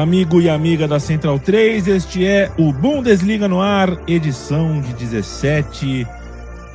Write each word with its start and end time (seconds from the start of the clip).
Amigo 0.00 0.40
e 0.40 0.48
amiga 0.48 0.88
da 0.88 0.98
Central 0.98 1.38
3, 1.38 1.86
este 1.86 2.24
é 2.24 2.50
o 2.56 2.72
Bundesliga 2.72 3.46
no 3.46 3.60
ar, 3.60 3.98
edição 4.08 4.80
de 4.80 4.94
17 4.94 6.06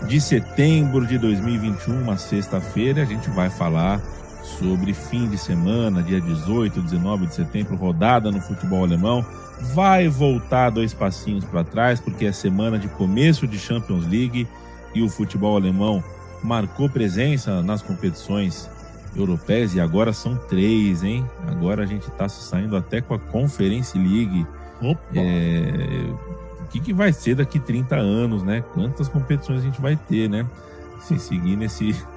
de 0.08 0.22
setembro 0.22 1.08
de 1.08 1.18
2021, 1.18 2.04
uma 2.04 2.18
sexta-feira. 2.18 3.02
A 3.02 3.06
gente 3.06 3.28
vai 3.32 3.50
falar 3.50 4.00
sobre 4.44 4.94
fim 4.94 5.28
de 5.28 5.40
semana, 5.40 6.04
dia 6.04 6.22
18, 6.22 6.80
19 6.80 7.26
de 7.26 7.34
setembro, 7.34 7.76
rodada 7.76 8.30
no 8.30 8.40
futebol 8.40 8.84
alemão. 8.84 9.26
Vai 9.74 10.08
voltar 10.08 10.70
dois 10.70 10.94
passinhos 10.94 11.44
para 11.46 11.64
trás, 11.64 12.00
porque 12.00 12.28
é 12.28 12.32
semana 12.32 12.78
de 12.78 12.88
começo 12.90 13.48
de 13.48 13.58
Champions 13.58 14.06
League 14.06 14.48
e 14.94 15.02
o 15.02 15.10
futebol 15.10 15.58
alemão 15.58 16.04
marcou 16.44 16.88
presença 16.88 17.64
nas 17.64 17.82
competições 17.82 18.70
europeias 19.16 19.76
e 19.76 19.80
agora 19.80 20.14
são 20.14 20.36
três, 20.36 21.04
hein? 21.04 21.26
Agora 21.48 21.84
a 21.84 21.86
gente 21.86 22.08
está 22.08 22.28
saindo 22.28 22.76
até 22.76 23.02
com 23.02 23.14
a 23.14 23.20
Conference 23.20 23.98
League. 23.98 24.46
Opa. 24.82 25.02
É... 25.16 26.10
O 26.62 26.68
que, 26.68 26.80
que 26.80 26.94
vai 26.94 27.14
ser 27.14 27.36
daqui 27.36 27.60
30 27.60 27.96
anos, 27.96 28.44
né? 28.44 28.64
Quantas 28.74 29.08
competições 29.08 29.60
a 29.60 29.64
gente 29.64 29.80
vai 29.80 29.96
ter, 29.96 30.30
né? 30.30 30.46
Se 31.02 31.18
seguir 31.20 31.56
nesse. 31.56 31.96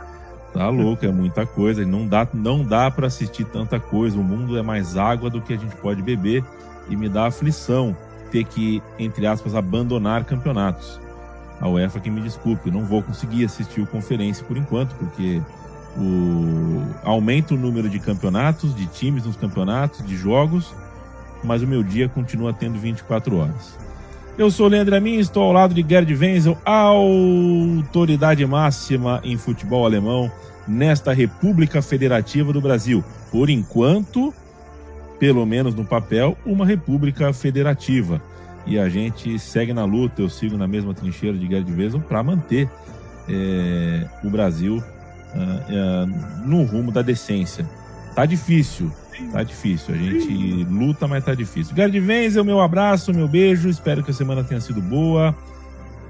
Tá 0.50 0.70
louco, 0.70 1.04
é 1.04 1.12
muita 1.12 1.44
coisa. 1.44 1.84
Não 1.84 2.06
dá, 2.06 2.26
não 2.32 2.64
dá 2.64 2.90
para 2.90 3.06
assistir 3.06 3.44
tanta 3.44 3.78
coisa. 3.78 4.18
O 4.18 4.24
mundo 4.24 4.56
é 4.56 4.62
mais 4.62 4.96
água 4.96 5.28
do 5.28 5.42
que 5.42 5.52
a 5.52 5.58
gente 5.58 5.76
pode 5.76 6.00
beber 6.00 6.42
e 6.88 6.96
me 6.96 7.06
dá 7.06 7.26
aflição 7.26 7.94
ter 8.30 8.44
que, 8.44 8.82
entre 8.98 9.26
aspas, 9.26 9.54
abandonar 9.54 10.24
campeonatos. 10.24 10.98
A 11.60 11.68
UEFA 11.68 12.00
que 12.00 12.10
me 12.10 12.20
desculpe, 12.20 12.70
não 12.70 12.84
vou 12.84 13.02
conseguir 13.02 13.44
assistir 13.44 13.80
o 13.80 13.86
conferência 13.86 14.44
por 14.44 14.56
enquanto, 14.56 14.94
porque 14.94 15.42
o 15.98 16.86
aumenta 17.02 17.54
o 17.54 17.56
número 17.56 17.88
de 17.88 17.98
campeonatos, 17.98 18.74
de 18.74 18.86
times 18.86 19.24
nos 19.24 19.36
campeonatos, 19.36 20.06
de 20.06 20.16
jogos, 20.16 20.74
mas 21.42 21.62
o 21.62 21.66
meu 21.66 21.82
dia 21.82 22.08
continua 22.08 22.52
tendo 22.52 22.78
24 22.78 23.36
horas. 23.36 23.78
Eu 24.36 24.50
sou 24.50 24.66
o 24.66 24.68
Leandro 24.68 24.94
Amin, 24.94 25.18
estou 25.18 25.42
ao 25.42 25.52
lado 25.52 25.74
de 25.74 25.84
Gerd 25.86 26.14
Wenzel, 26.14 26.56
autoridade 26.64 28.44
máxima 28.46 29.20
em 29.24 29.36
futebol 29.36 29.84
alemão 29.84 30.30
nesta 30.66 31.12
República 31.12 31.82
Federativa 31.82 32.52
do 32.52 32.60
Brasil. 32.60 33.02
Por 33.32 33.50
enquanto, 33.50 34.32
pelo 35.18 35.44
menos 35.44 35.74
no 35.74 35.84
papel, 35.84 36.36
uma 36.46 36.64
república 36.64 37.32
federativa. 37.32 38.22
E 38.66 38.78
a 38.78 38.88
gente 38.88 39.38
segue 39.38 39.72
na 39.72 39.84
luta, 39.84 40.20
eu 40.20 40.28
sigo 40.28 40.56
na 40.56 40.68
mesma 40.68 40.94
trincheira 40.94 41.36
de 41.36 41.48
Gerd 41.48 41.72
Wenzel 41.72 42.00
para 42.00 42.22
manter 42.22 42.68
é, 43.28 44.06
o 44.22 44.30
Brasil 44.30 44.82
uh, 45.34 46.04
uh, 46.04 46.46
no 46.46 46.64
rumo 46.64 46.90
da 46.90 47.02
decência. 47.02 47.68
Tá 48.14 48.26
difícil, 48.26 48.90
tá 49.32 49.42
difícil. 49.42 49.94
A 49.94 49.98
gente 49.98 50.64
luta, 50.64 51.06
mas 51.06 51.24
tá 51.24 51.34
difícil. 51.34 51.74
Gerd 51.76 51.98
Wenzel, 52.00 52.44
meu 52.44 52.60
abraço, 52.60 53.12
meu 53.14 53.28
beijo. 53.28 53.68
Espero 53.68 54.02
que 54.02 54.10
a 54.10 54.14
semana 54.14 54.42
tenha 54.42 54.60
sido 54.60 54.80
boa. 54.80 55.34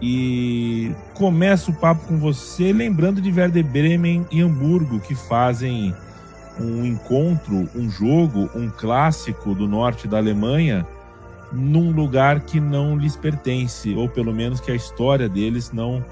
E 0.00 0.92
começo 1.14 1.72
o 1.72 1.74
papo 1.74 2.06
com 2.06 2.18
você 2.18 2.72
lembrando 2.72 3.20
de 3.20 3.30
Werder 3.30 3.64
Bremen 3.64 4.26
e 4.30 4.40
Hamburgo, 4.40 5.00
que 5.00 5.14
fazem 5.14 5.94
um 6.60 6.84
encontro, 6.84 7.68
um 7.74 7.90
jogo, 7.90 8.48
um 8.54 8.68
clássico 8.70 9.54
do 9.54 9.66
norte 9.66 10.06
da 10.06 10.18
Alemanha 10.18 10.86
num 11.52 11.90
lugar 11.90 12.40
que 12.40 12.60
não 12.60 12.96
lhes 12.96 13.16
pertence, 13.16 13.94
ou 13.94 14.08
pelo 14.08 14.34
menos 14.34 14.60
que 14.60 14.70
a 14.70 14.74
história 14.74 15.28
deles 15.28 15.72
não 15.72 16.04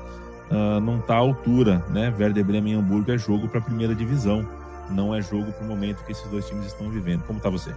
uh, 0.50 0.80
não 0.80 0.98
está 0.98 1.14
à 1.14 1.18
altura, 1.18 1.84
né? 1.90 2.12
Werder 2.18 2.44
Bremen 2.44 2.74
e 2.74 2.76
Hamburgo 2.76 3.10
é 3.12 3.18
jogo 3.18 3.48
para 3.48 3.58
a 3.58 3.62
primeira 3.62 3.94
divisão, 3.94 4.46
não 4.90 5.14
é 5.14 5.20
jogo 5.20 5.52
para 5.52 5.64
o 5.64 5.68
momento 5.68 6.04
que 6.04 6.12
esses 6.12 6.28
dois 6.30 6.46
times 6.46 6.66
estão 6.66 6.88
vivendo. 6.90 7.22
Como 7.26 7.38
está 7.38 7.50
você? 7.50 7.74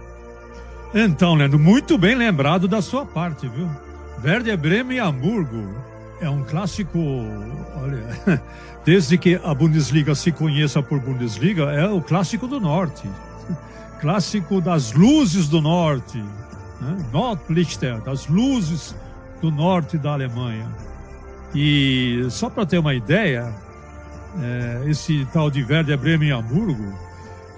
Então, 0.94 1.34
Leandro, 1.34 1.58
muito 1.58 1.96
bem 1.96 2.14
lembrado 2.14 2.66
da 2.66 2.82
sua 2.82 3.06
parte, 3.06 3.48
viu? 3.48 3.68
Werder 4.22 4.58
Bremen 4.58 4.96
e 4.96 5.00
Hamburgo 5.00 5.74
é 6.20 6.28
um 6.28 6.42
clássico, 6.44 6.98
olha, 7.82 8.42
desde 8.84 9.16
que 9.16 9.40
a 9.42 9.54
Bundesliga 9.54 10.14
se 10.14 10.30
conheça 10.32 10.82
por 10.82 11.00
Bundesliga, 11.00 11.64
é 11.72 11.86
o 11.86 12.02
clássico 12.02 12.46
do 12.46 12.60
Norte. 12.60 13.08
Clássico 14.00 14.62
das 14.62 14.92
luzes 14.92 15.46
do 15.46 15.60
Norte, 15.60 16.18
né? 16.80 16.96
Nordlichter, 17.12 18.00
das 18.00 18.26
luzes 18.26 18.94
do 19.40 19.50
norte 19.50 19.98
da 19.98 20.12
Alemanha. 20.12 20.66
E 21.54 22.26
só 22.30 22.48
para 22.48 22.64
ter 22.64 22.78
uma 22.78 22.94
ideia, 22.94 23.52
é, 24.40 24.88
esse 24.88 25.26
tal 25.32 25.50
de 25.50 25.62
Werder 25.62 25.98
Bremen 25.98 26.28
e 26.28 26.32
Hamburgo, 26.32 26.94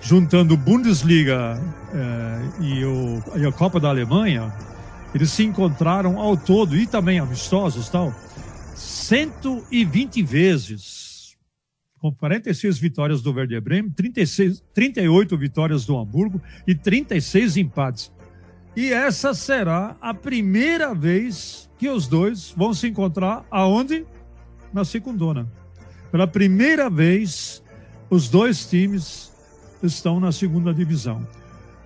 juntando 0.00 0.56
Bundesliga 0.56 1.60
é, 1.92 2.64
e, 2.64 2.84
o, 2.84 3.22
e, 3.36 3.46
a 3.46 3.52
Copa 3.52 3.78
da 3.78 3.88
Alemanha, 3.88 4.52
eles 5.14 5.30
se 5.30 5.44
encontraram 5.44 6.18
ao 6.18 6.36
todo, 6.36 6.76
e 6.76 6.86
também 6.86 7.18
amistosos 7.18 7.88
tal, 7.88 8.14
120 8.74 10.22
vezes. 10.22 11.36
Com 11.98 12.12
46 12.12 12.78
vitórias 12.78 13.22
do 13.22 13.32
Werder 13.32 13.62
Bremen, 13.62 13.92
36, 13.92 14.64
38 14.74 15.38
vitórias 15.38 15.86
do 15.86 15.96
Hamburgo 15.96 16.42
e 16.66 16.74
36 16.74 17.58
empates. 17.58 18.12
E 18.74 18.92
essa 18.92 19.34
será 19.34 19.96
a 20.00 20.12
primeira 20.12 20.94
vez 20.94 21.70
que 21.82 21.88
os 21.88 22.06
dois 22.06 22.54
vão 22.56 22.72
se 22.72 22.86
encontrar 22.86 23.44
aonde? 23.50 24.06
Na 24.72 24.84
segundona. 24.84 25.48
Pela 26.12 26.28
primeira 26.28 26.88
vez, 26.88 27.60
os 28.08 28.28
dois 28.28 28.64
times 28.64 29.32
estão 29.82 30.20
na 30.20 30.30
segunda 30.30 30.72
divisão. 30.72 31.26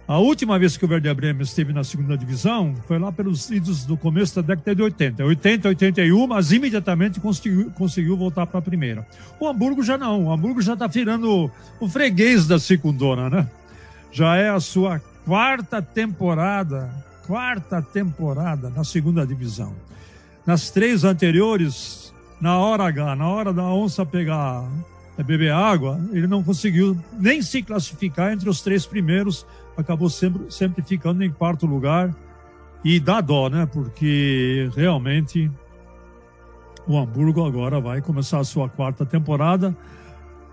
A 0.07 0.19
última 0.19 0.59
vez 0.59 0.77
que 0.77 0.85
o 0.85 0.89
Werder 0.89 1.15
Bremen 1.15 1.43
esteve 1.43 1.73
na 1.73 1.83
segunda 1.83 2.15
divisão 2.15 2.75
foi 2.87 2.99
lá 2.99 3.11
pelos 3.11 3.51
idos 3.51 3.87
do 3.87 3.97
começo 3.97 4.37
da 4.37 4.43
década 4.55 4.75
de 4.75 4.83
80. 4.83 5.25
80, 5.25 5.69
81, 5.69 6.27
mas 6.27 6.53
imediatamente 6.53 7.19
conseguiu, 7.19 7.71
conseguiu 7.71 8.19
voltar 8.19 8.47
para 8.47 8.59
a 8.59 8.63
primeira. 8.63 9.07
O 9.41 9.49
Hamburgo 9.49 9.83
já 9.83 9.97
não. 9.97 10.27
O 10.27 10.31
Hamburgo 10.31 10.61
já 10.61 10.75
está 10.75 10.87
virando 10.87 11.51
o 11.81 11.89
freguês 11.89 12.47
da 12.47 12.59
segundona, 12.59 13.31
né? 13.31 13.49
Já 14.13 14.37
é 14.37 14.51
a 14.51 14.61
sua 14.61 15.01
quarta 15.25 15.81
temporada 15.81 17.06
quarta 17.27 17.83
temporada 17.83 18.71
na 18.71 18.85
segunda 18.85 19.27
divisão. 19.27 19.75
Nas 20.47 20.71
três 20.71 21.05
anteriores, 21.05 22.15
na 22.41 22.59
hora 22.59 22.85
H, 22.85 23.17
na 23.17 23.29
hora 23.29 23.53
da 23.53 23.65
onça 23.65 24.07
pegar 24.07 24.65
é, 25.19 25.23
beber 25.23 25.53
água, 25.53 25.99
ele 26.13 26.27
não 26.27 26.43
conseguiu 26.43 26.97
nem 27.19 27.43
se 27.43 27.63
classificar 27.63 28.33
entre 28.33 28.49
os 28.49 28.61
três 28.61 28.87
primeiros, 28.87 29.47
acabou 29.77 30.09
sempre, 30.09 30.51
sempre 30.51 30.83
ficando 30.83 31.25
em 31.25 31.31
quarto 31.31 31.67
lugar. 31.67 32.15
E 32.85 33.01
dá 33.01 33.21
dó, 33.21 33.49
né? 33.49 33.67
Porque 33.67 34.71
realmente 34.77 35.51
o 36.87 36.97
Hamburgo 36.97 37.45
agora 37.45 37.81
vai 37.81 38.01
começar 38.01 38.39
a 38.39 38.45
sua 38.45 38.69
quarta 38.69 39.05
temporada. 39.05 39.77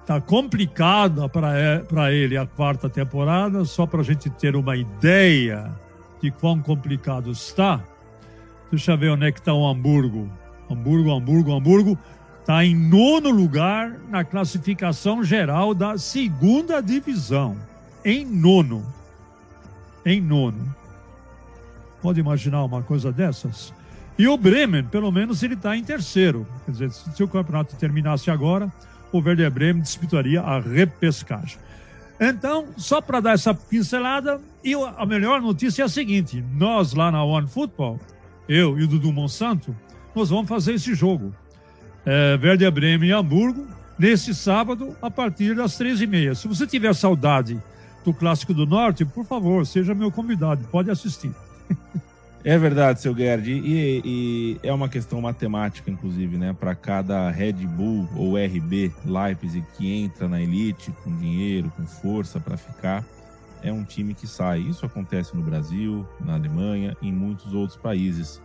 Tá 0.08 0.20
complicada 0.20 1.30
para 1.30 2.12
ele 2.12 2.36
a 2.36 2.48
quarta 2.48 2.90
temporada, 2.90 3.64
só 3.66 3.86
para 3.86 4.02
a 4.02 4.04
gente 4.04 4.30
ter 4.32 4.56
uma 4.56 4.76
ideia 4.76 5.72
de 6.24 6.32
quão 6.32 6.62
complicado 6.62 7.30
está, 7.32 7.84
deixa 8.72 8.94
eu 8.94 8.98
ver 8.98 9.10
onde 9.10 9.26
é 9.26 9.32
que 9.32 9.40
está 9.40 9.54
o 9.54 9.68
Hamburgo. 9.68 10.32
Hamburgo, 10.72 11.12
Hamburgo, 11.12 11.54
Hamburgo 11.54 12.00
está 12.40 12.64
em 12.64 12.74
nono 12.74 13.30
lugar 13.30 13.92
na 14.10 14.24
classificação 14.24 15.22
geral 15.22 15.74
da 15.74 15.98
segunda 15.98 16.80
divisão. 16.82 17.58
Em 18.06 18.26
nono. 18.26 18.86
Em 20.06 20.22
nono. 20.22 20.74
Pode 22.02 22.22
imaginar 22.22 22.64
uma 22.64 22.82
coisa 22.82 23.12
dessas? 23.12 23.74
E 24.18 24.26
o 24.26 24.38
Bremen, 24.38 24.86
pelo 24.86 25.12
menos, 25.12 25.44
ele 25.44 25.56
está 25.56 25.76
em 25.76 25.84
terceiro. 25.84 26.48
Quer 26.64 26.72
dizer, 26.72 26.92
se 26.92 27.22
o 27.22 27.28
campeonato 27.28 27.76
terminasse 27.76 28.32
agora, 28.32 28.72
o 29.12 29.20
Werder 29.20 29.52
Bremen 29.52 29.82
disputaria 29.82 30.42
a 30.42 30.58
repescagem. 30.58 31.60
Então, 32.26 32.68
só 32.78 33.02
para 33.02 33.20
dar 33.20 33.34
essa 33.34 33.54
pincelada, 33.54 34.40
e 34.64 34.74
a 34.74 35.06
melhor 35.06 35.42
notícia 35.42 35.82
é 35.82 35.86
a 35.86 35.90
seguinte: 35.90 36.42
nós 36.54 36.94
lá 36.94 37.12
na 37.12 37.22
One 37.22 37.48
Football, 37.48 38.00
eu 38.48 38.80
e 38.80 38.84
o 38.84 38.88
Dudu 38.88 39.12
Monsanto, 39.12 39.76
nós 40.16 40.30
vamos 40.30 40.48
fazer 40.48 40.76
esse 40.76 40.94
jogo. 40.96 41.36
É, 42.06 42.40
Werder 42.42 42.72
Bremen 42.72 43.10
e 43.10 43.12
Hamburgo, 43.12 43.68
nesse 44.00 44.34
sábado, 44.34 44.96
a 45.02 45.12
partir 45.12 45.54
das 45.54 45.78
três 45.78 46.00
e 46.00 46.08
meia. 46.08 46.34
Se 46.34 46.48
você 46.48 46.66
tiver 46.66 46.94
saudade 46.96 47.62
do 48.06 48.14
Clássico 48.14 48.54
do 48.54 48.66
Norte, 48.66 49.04
por 49.04 49.26
favor, 49.26 49.66
seja 49.66 49.94
meu 49.94 50.10
convidado, 50.10 50.66
pode 50.72 50.90
assistir. 50.90 51.32
É 52.46 52.58
verdade, 52.58 53.00
seu 53.00 53.16
Gerd. 53.16 53.50
E, 53.50 54.02
e, 54.04 54.60
é 54.62 54.74
uma 54.74 54.90
questão 54.90 55.22
matemática, 55.22 55.90
inclusive, 55.90 56.38
né? 56.38 56.54
Para 56.58 56.76
cada 56.76 57.30
Red 57.30 57.54
Bull 57.54 58.08
ou 58.18 58.36
RB 58.36 58.92
Leipzig 59.06 59.66
que 59.78 59.94
entra 59.94 60.28
na 60.28 60.42
elite 60.42 60.92
com 61.04 61.16
dinheiro, 61.16 61.72
com 61.78 61.86
força 61.86 62.42
para 62.42 62.58
ficar, 62.58 63.06
é 63.64 63.72
um 63.72 63.86
time 63.86 64.14
que 64.14 64.28
sai. 64.28 64.60
Isso 64.60 64.86
acontece 64.86 65.34
no 65.34 65.42
Brasil, 65.42 66.06
na 66.20 66.34
Alemanha, 66.34 66.98
em 67.02 67.14
muitos 67.14 67.54
outros 67.54 67.78
países. 67.78 68.42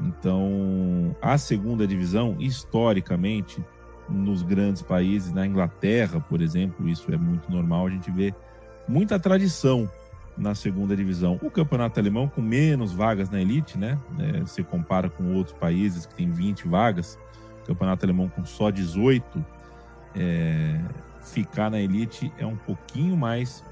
Então, 0.00 1.14
a 1.20 1.36
segunda 1.36 1.86
divisão, 1.86 2.36
historicamente, 2.38 3.62
nos 4.08 4.42
grandes 4.42 4.80
países, 4.80 5.32
na 5.32 5.46
Inglaterra, 5.46 6.20
por 6.20 6.40
exemplo, 6.40 6.88
isso 6.88 7.12
é 7.12 7.18
muito 7.18 7.52
normal. 7.52 7.88
A 7.88 7.90
gente 7.90 8.10
vê 8.10 8.34
muita 8.88 9.18
tradição 9.18 9.90
na 10.36 10.54
segunda 10.54 10.96
divisão. 10.96 11.38
O 11.42 11.50
campeonato 11.50 11.98
alemão 11.98 12.28
com 12.28 12.42
menos 12.42 12.92
vagas 12.92 13.30
na 13.30 13.40
elite, 13.40 13.78
né? 13.78 13.98
É, 14.18 14.40
você 14.40 14.62
compara 14.62 15.08
com 15.08 15.34
outros 15.34 15.56
países 15.56 16.06
que 16.06 16.14
tem 16.14 16.30
20 16.30 16.68
vagas, 16.68 17.18
o 17.62 17.66
campeonato 17.66 18.04
alemão 18.04 18.28
com 18.28 18.44
só 18.44 18.70
18, 18.70 19.44
é, 20.14 20.80
ficar 21.22 21.70
na 21.70 21.80
elite 21.80 22.32
é 22.38 22.46
um 22.46 22.56
pouquinho 22.56 23.16
mais 23.16 23.64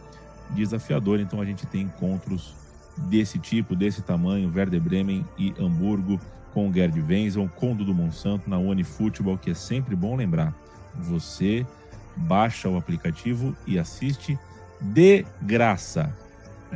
desafiador. 0.51 1.21
Então 1.21 1.41
a 1.41 1.45
gente 1.45 1.67
tem 1.67 1.83
encontros 1.83 2.55
desse 2.97 3.39
tipo, 3.39 3.75
desse 3.75 4.03
tamanho, 4.03 4.53
Werder 4.55 4.81
Bremen 4.81 5.25
e 5.39 5.55
Hamburgo 5.59 6.21
com 6.53 6.69
o 6.69 6.73
Gerd 6.73 7.01
Wenzel, 7.01 7.51
com 7.57 7.73
o 7.73 7.75
Dudu 7.75 7.93
Monsanto 7.93 8.49
na 8.49 8.57
Unifutebol, 8.59 9.37
que 9.37 9.51
é 9.51 9.55
sempre 9.55 9.97
bom 9.97 10.15
lembrar. 10.15 10.55
Você 10.95 11.67
baixa 12.17 12.69
o 12.69 12.77
aplicativo 12.77 13.57
e 13.67 13.79
assiste 13.79 14.39
de 14.81 15.27
graça. 15.43 16.15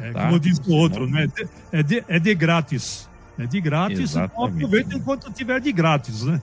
É, 0.03 0.13
tá? 0.13 0.27
Como 0.27 0.41
diz 0.41 0.59
o 0.59 0.73
outro, 0.73 1.07
né? 1.09 1.29
É 1.73 1.83
de, 1.83 2.05
é 2.09 2.19
de 2.19 2.35
grátis. 2.35 3.09
É 3.39 3.47
de 3.47 3.61
grátis, 3.61 4.17
então 4.17 4.45
aproveita 4.45 4.97
enquanto 4.97 5.33
tiver 5.33 5.61
de 5.61 5.71
grátis, 5.71 6.25
né? 6.25 6.43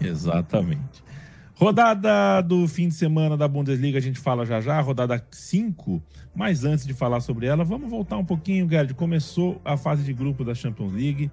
Exatamente. 0.00 1.02
Rodada 1.56 2.42
do 2.42 2.66
fim 2.66 2.88
de 2.88 2.94
semana 2.94 3.36
da 3.36 3.46
Bundesliga, 3.46 3.96
a 3.96 4.00
gente 4.00 4.18
fala 4.18 4.44
já 4.44 4.60
já, 4.60 4.78
rodada 4.80 5.24
5. 5.30 6.02
Mas 6.34 6.64
antes 6.64 6.84
de 6.84 6.92
falar 6.92 7.20
sobre 7.20 7.46
ela, 7.46 7.64
vamos 7.64 7.88
voltar 7.88 8.18
um 8.18 8.24
pouquinho, 8.24 8.68
Gerd. 8.68 8.92
Começou 8.94 9.60
a 9.64 9.76
fase 9.76 10.02
de 10.02 10.12
grupo 10.12 10.44
da 10.44 10.54
Champions 10.54 10.92
League. 10.92 11.30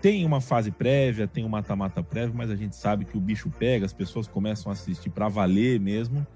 Tem 0.00 0.24
uma 0.24 0.40
fase 0.40 0.70
prévia, 0.70 1.28
tem 1.28 1.44
um 1.44 1.48
mata-mata 1.48 2.02
prévio, 2.02 2.34
mas 2.34 2.50
a 2.50 2.56
gente 2.56 2.76
sabe 2.76 3.04
que 3.04 3.16
o 3.16 3.20
bicho 3.20 3.50
pega, 3.50 3.84
as 3.84 3.92
pessoas 3.92 4.26
começam 4.26 4.70
a 4.70 4.72
assistir 4.72 5.10
para 5.10 5.28
valer 5.28 5.78
mesmo. 5.78 6.26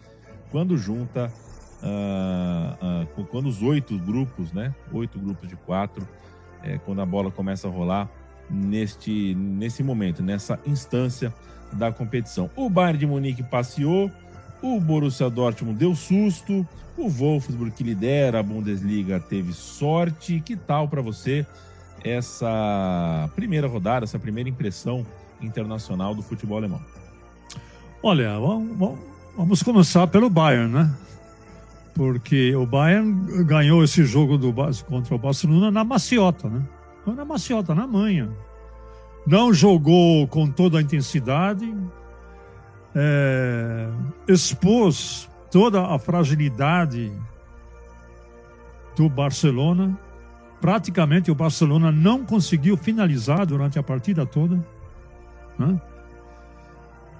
Quando 0.50 0.76
junta, 0.76 1.32
uh, 1.82 3.02
uh, 3.02 3.06
quando 3.32 3.48
os 3.48 3.60
oito 3.62 3.98
grupos, 3.98 4.52
né? 4.52 4.72
Oito 4.92 5.18
grupos 5.18 5.48
de 5.48 5.56
quatro, 5.56 6.06
é, 6.62 6.78
quando 6.78 7.02
a 7.02 7.06
bola 7.06 7.32
começa 7.32 7.66
a 7.66 7.70
rolar 7.70 8.08
neste, 8.48 9.34
nesse 9.34 9.82
momento, 9.82 10.22
nessa 10.22 10.60
instância 10.64 11.34
da 11.72 11.90
competição. 11.90 12.48
O 12.54 12.70
Bayern 12.70 12.98
de 12.98 13.06
Munique 13.06 13.42
passeou, 13.42 14.08
o 14.62 14.78
Borussia 14.78 15.28
Dortmund 15.28 15.76
deu 15.76 15.96
susto, 15.96 16.64
o 16.96 17.08
Wolfsburg 17.08 17.72
que 17.72 17.82
lidera 17.82 18.38
a 18.38 18.42
Bundesliga 18.42 19.18
teve 19.18 19.52
sorte. 19.52 20.38
Que 20.38 20.54
tal 20.54 20.86
para 20.86 21.02
você? 21.02 21.44
essa 22.04 23.30
primeira 23.34 23.66
rodada, 23.66 24.04
essa 24.04 24.18
primeira 24.18 24.48
impressão 24.48 25.06
internacional 25.40 26.14
do 26.14 26.22
futebol 26.22 26.58
alemão? 26.58 26.80
Olha, 28.02 28.38
vamos, 28.38 28.98
vamos 29.36 29.62
começar 29.62 30.06
pelo 30.08 30.28
Bayern, 30.28 30.72
né? 30.72 30.94
Porque 31.94 32.54
o 32.56 32.64
Bayern 32.64 33.44
ganhou 33.44 33.84
esse 33.84 34.04
jogo 34.04 34.38
do, 34.38 34.52
contra 34.88 35.14
o 35.14 35.18
Barcelona 35.18 35.70
na 35.70 35.84
maciota, 35.84 36.48
né? 36.48 36.62
Na 37.06 37.24
maciota, 37.24 37.74
na 37.74 37.86
manhã. 37.86 38.30
Não 39.26 39.52
jogou 39.52 40.26
com 40.26 40.50
toda 40.50 40.78
a 40.78 40.82
intensidade, 40.82 41.72
é, 42.94 43.88
expôs 44.26 45.28
toda 45.50 45.86
a 45.86 45.98
fragilidade 45.98 47.12
do 48.96 49.08
Barcelona 49.08 49.96
praticamente 50.62 51.28
o 51.28 51.34
Barcelona 51.34 51.90
não 51.90 52.24
conseguiu 52.24 52.76
finalizar 52.76 53.44
durante 53.44 53.80
a 53.80 53.82
partida 53.82 54.24
toda. 54.24 54.64
Né? 55.58 55.80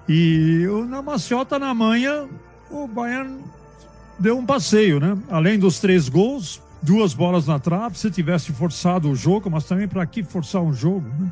E 0.07 0.65
na 0.87 1.01
maciota 1.01 1.59
na 1.59 1.73
manhã, 1.73 2.25
o 2.71 2.87
Bayern 2.87 3.43
deu 4.19 4.37
um 4.37 4.45
passeio, 4.45 4.99
né? 4.99 5.17
Além 5.29 5.57
dos 5.59 5.79
três 5.79 6.09
gols, 6.09 6.61
duas 6.81 7.13
bolas 7.13 7.47
na 7.47 7.59
trave, 7.59 7.97
se 7.97 8.11
tivesse 8.11 8.51
forçado 8.51 9.09
o 9.09 9.15
jogo, 9.15 9.49
mas 9.49 9.63
também 9.65 9.87
para 9.87 10.05
que 10.05 10.23
forçar 10.23 10.61
um 10.61 10.73
jogo, 10.73 11.07
né? 11.19 11.31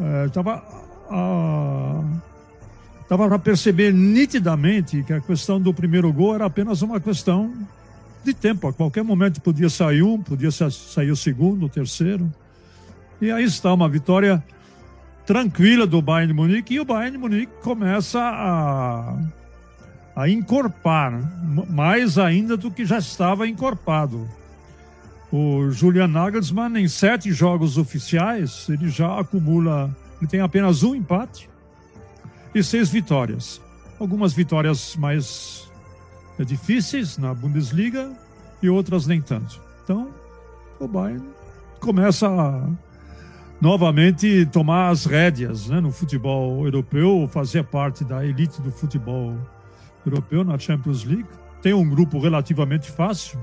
É, 0.00 0.28
tava 0.28 0.62
tava 3.08 3.28
para 3.28 3.38
perceber 3.38 3.92
nitidamente 3.92 5.04
que 5.04 5.12
a 5.12 5.20
questão 5.20 5.60
do 5.60 5.72
primeiro 5.72 6.12
gol 6.12 6.34
era 6.34 6.46
apenas 6.46 6.82
uma 6.82 6.98
questão 6.98 7.52
de 8.24 8.34
tempo. 8.34 8.66
A 8.66 8.72
qualquer 8.72 9.04
momento 9.04 9.40
podia 9.40 9.68
sair 9.68 10.02
um, 10.02 10.20
podia 10.20 10.50
sair 10.50 11.10
o 11.10 11.16
segundo, 11.16 11.66
o 11.66 11.68
terceiro. 11.68 12.32
E 13.20 13.30
aí 13.30 13.44
está 13.44 13.72
uma 13.72 13.88
vitória 13.88 14.42
tranquila 15.24 15.86
do 15.86 16.02
Bayern 16.02 16.32
de 16.32 16.34
Munique 16.34 16.74
e 16.74 16.80
o 16.80 16.84
Bayern 16.84 17.12
de 17.12 17.18
Munique 17.18 17.52
começa 17.62 18.20
a, 18.20 19.16
a 20.16 20.28
encorpar 20.28 21.20
mais 21.68 22.18
ainda 22.18 22.56
do 22.56 22.70
que 22.70 22.84
já 22.84 22.98
estava 22.98 23.48
encorpado. 23.48 24.28
O 25.32 25.70
Julian 25.70 26.06
Nagelsmann, 26.06 26.76
em 26.78 26.86
sete 26.86 27.32
jogos 27.32 27.76
oficiais, 27.76 28.68
ele 28.68 28.88
já 28.88 29.18
acumula, 29.18 29.94
ele 30.20 30.30
tem 30.30 30.40
apenas 30.40 30.84
um 30.84 30.94
empate 30.94 31.50
e 32.54 32.62
seis 32.62 32.88
vitórias. 32.88 33.60
Algumas 33.98 34.32
vitórias 34.32 34.94
mais 34.94 35.68
é 36.38 36.44
difíceis 36.44 37.18
na 37.18 37.34
Bundesliga 37.34 38.12
e 38.62 38.68
outras 38.68 39.06
nem 39.06 39.20
tanto. 39.20 39.60
Então, 39.82 40.08
o 40.78 40.86
Bayern 40.86 41.26
começa 41.80 42.28
a 42.28 42.68
novamente 43.60 44.46
tomar 44.46 44.90
as 44.90 45.04
rédeas 45.04 45.68
né, 45.68 45.80
no 45.80 45.90
futebol 45.90 46.64
europeu, 46.64 47.28
fazer 47.32 47.64
parte 47.64 48.04
da 48.04 48.24
elite 48.24 48.60
do 48.62 48.70
futebol 48.70 49.30
europeu 49.30 49.53
na 50.44 50.58
Champions 50.58 51.04
League. 51.04 51.26
Tem 51.62 51.72
um 51.72 51.88
grupo 51.88 52.18
relativamente 52.18 52.90
fácil. 52.90 53.38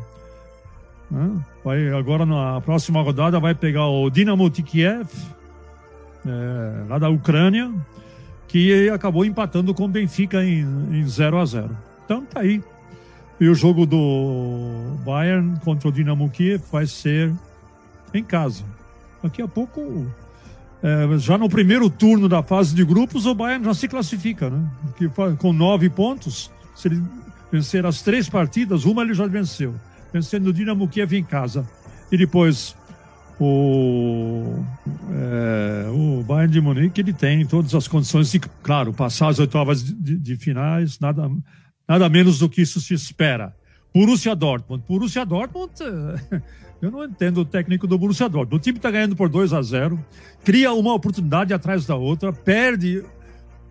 Né? 1.09 1.43
Vai, 1.63 1.89
agora, 1.89 2.25
na 2.25 2.61
próxima 2.61 3.01
rodada, 3.01 3.39
vai 3.39 3.53
pegar 3.53 3.87
o 3.87 4.09
Dinamo 4.09 4.49
de 4.49 4.63
Kiev, 4.63 5.09
é, 6.25 6.83
lá 6.87 6.97
da 6.97 7.09
Ucrânia, 7.09 7.71
que 8.47 8.89
acabou 8.89 9.25
empatando 9.25 9.73
com 9.73 9.85
o 9.85 9.87
Benfica 9.87 10.43
em, 10.43 10.61
em 10.91 11.05
0 11.07 11.37
a 11.39 11.45
0 11.45 11.77
Então, 12.05 12.25
tá 12.25 12.41
aí. 12.41 12.63
E 13.39 13.49
o 13.49 13.55
jogo 13.55 13.85
do 13.85 14.97
Bayern 15.03 15.59
contra 15.63 15.89
o 15.89 15.91
Dinamo 15.91 16.29
Kiev 16.29 16.61
vai 16.71 16.85
ser 16.85 17.33
em 18.13 18.23
casa. 18.23 18.63
Daqui 19.23 19.41
a 19.41 19.47
pouco, 19.47 20.05
é, 20.83 21.17
já 21.19 21.37
no 21.37 21.49
primeiro 21.49 21.89
turno 21.89 22.27
da 22.27 22.41
fase 22.41 22.73
de 22.73 22.83
grupos, 22.83 23.25
o 23.25 23.35
Bayern 23.35 23.65
já 23.65 23.73
se 23.73 23.87
classifica, 23.87 24.49
né? 24.49 24.65
Que, 24.97 25.09
com 25.37 25.53
nove 25.53 25.89
pontos, 25.89 26.51
se 26.75 26.87
ele 26.87 27.01
vencer 27.51 27.85
as 27.85 28.01
três 28.01 28.29
partidas, 28.29 28.85
uma 28.85 29.01
ele 29.01 29.13
já 29.13 29.27
venceu. 29.27 29.75
Vencendo 30.13 30.47
o 30.47 30.53
Dinamo 30.53 30.87
Kiev 30.87 31.13
em 31.13 31.23
casa. 31.23 31.67
E 32.11 32.17
depois 32.17 32.75
o, 33.39 34.63
é, 35.11 35.89
o 35.89 36.23
Bayern 36.23 36.51
de 36.51 36.61
Munique 36.61 36.99
ele 36.99 37.13
tem 37.13 37.45
todas 37.45 37.73
as 37.73 37.87
condições 37.87 38.31
de, 38.31 38.39
claro, 38.39 38.93
passar 38.93 39.29
as 39.29 39.39
oitavas 39.39 39.83
de, 39.83 39.93
de, 39.93 40.17
de 40.17 40.35
finais, 40.35 40.99
nada 40.99 41.29
Nada 41.91 42.07
menos 42.07 42.39
do 42.39 42.47
que 42.47 42.61
isso 42.61 42.79
se 42.79 42.93
espera. 42.93 43.53
Borussia 43.93 44.35
Dortmund. 44.35 44.83
Borussia 44.87 45.25
Dortmund, 45.25 45.71
eu 46.81 46.91
não 46.91 47.03
entendo 47.03 47.41
o 47.41 47.45
técnico 47.45 47.85
do 47.85 47.97
Borussia 47.97 48.29
Dortmund. 48.29 48.55
O 48.55 48.59
time 48.59 48.77
está 48.77 48.89
ganhando 48.89 49.15
por 49.15 49.29
2 49.29 49.53
a 49.53 49.61
0, 49.61 50.03
cria 50.43 50.73
uma 50.73 50.93
oportunidade 50.93 51.53
atrás 51.53 51.85
da 51.85 51.95
outra, 51.95 52.31
perde 52.31 53.03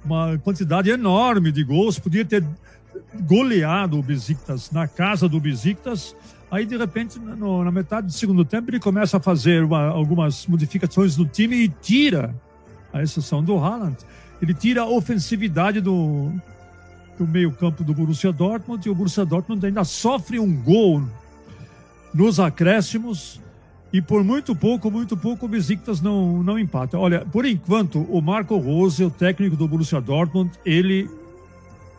uma 0.04 0.38
quantidade 0.38 0.90
enorme 0.90 1.52
de 1.52 1.64
gols, 1.64 1.98
podia 1.98 2.24
ter 2.24 2.44
goleado 3.22 3.98
o 3.98 4.02
Besiktas 4.02 4.70
na 4.70 4.86
casa 4.86 5.28
do 5.28 5.40
Besiktas. 5.40 6.14
Aí, 6.50 6.66
de 6.66 6.76
repente, 6.76 7.18
no, 7.18 7.62
na 7.64 7.70
metade 7.70 8.08
do 8.08 8.12
segundo 8.12 8.44
tempo, 8.44 8.70
ele 8.70 8.80
começa 8.80 9.18
a 9.18 9.20
fazer 9.20 9.64
uma, 9.64 9.86
algumas 9.86 10.46
modificações 10.46 11.16
no 11.16 11.24
time 11.24 11.56
e 11.56 11.68
tira, 11.68 12.34
a 12.92 13.02
exceção 13.02 13.42
do 13.42 13.56
Haaland, 13.56 13.96
ele 14.42 14.52
tira 14.52 14.82
a 14.82 14.88
ofensividade 14.88 15.80
do, 15.80 16.32
do 17.20 17.28
meio-campo 17.28 17.84
do 17.84 17.92
Borussia 17.92 18.32
Dortmund 18.32 18.86
e 18.86 18.90
o 18.90 18.94
Borussia 18.94 19.26
Dortmund 19.26 19.64
ainda 19.64 19.84
sofre 19.84 20.40
um 20.40 20.56
gol 20.56 21.02
nos 22.14 22.40
acréscimos 22.40 23.38
e 23.92 24.00
por 24.00 24.24
muito 24.24 24.56
pouco, 24.56 24.90
muito 24.90 25.16
pouco 25.16 25.44
o 25.44 25.48
Besiktas 25.48 26.00
não, 26.00 26.42
não 26.42 26.58
empata. 26.58 26.98
Olha, 26.98 27.26
por 27.26 27.44
enquanto, 27.44 28.00
o 28.00 28.22
Marco 28.22 28.56
Rose, 28.56 29.04
o 29.04 29.10
técnico 29.10 29.54
do 29.54 29.68
Borussia 29.68 30.00
Dortmund, 30.00 30.50
ele 30.64 31.10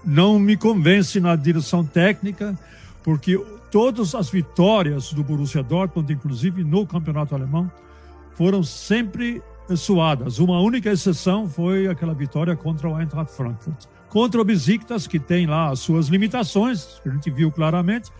não 0.03 0.39
me 0.39 0.57
convence 0.57 1.19
na 1.19 1.35
direção 1.35 1.85
técnica, 1.85 2.57
porque 3.03 3.39
todas 3.69 4.15
as 4.15 4.27
vitórias 4.29 5.13
do 5.13 5.23
Borussia 5.23 5.61
Dortmund, 5.61 6.11
inclusive 6.11 6.63
no 6.63 6.87
campeonato 6.87 7.35
alemão, 7.35 7.71
foram 8.33 8.63
sempre 8.63 9.39
suadas. 9.75 10.39
Uma 10.39 10.59
única 10.59 10.89
exceção 10.89 11.47
foi 11.47 11.87
aquela 11.87 12.13
vitória 12.15 12.55
contra 12.55 12.89
o 12.89 12.99
Eintracht 12.99 13.31
Frankfurt. 13.35 13.85
Contra 14.11 14.41
o 14.41 14.43
Besiktas, 14.43 15.07
que 15.07 15.17
tem 15.17 15.47
lá 15.47 15.69
as 15.69 15.79
suas 15.79 16.07
limitações, 16.07 16.99
que 17.01 17.07
a 17.07 17.13
gente 17.13 17.31
viu 17.31 17.49
claramente, 17.49 18.11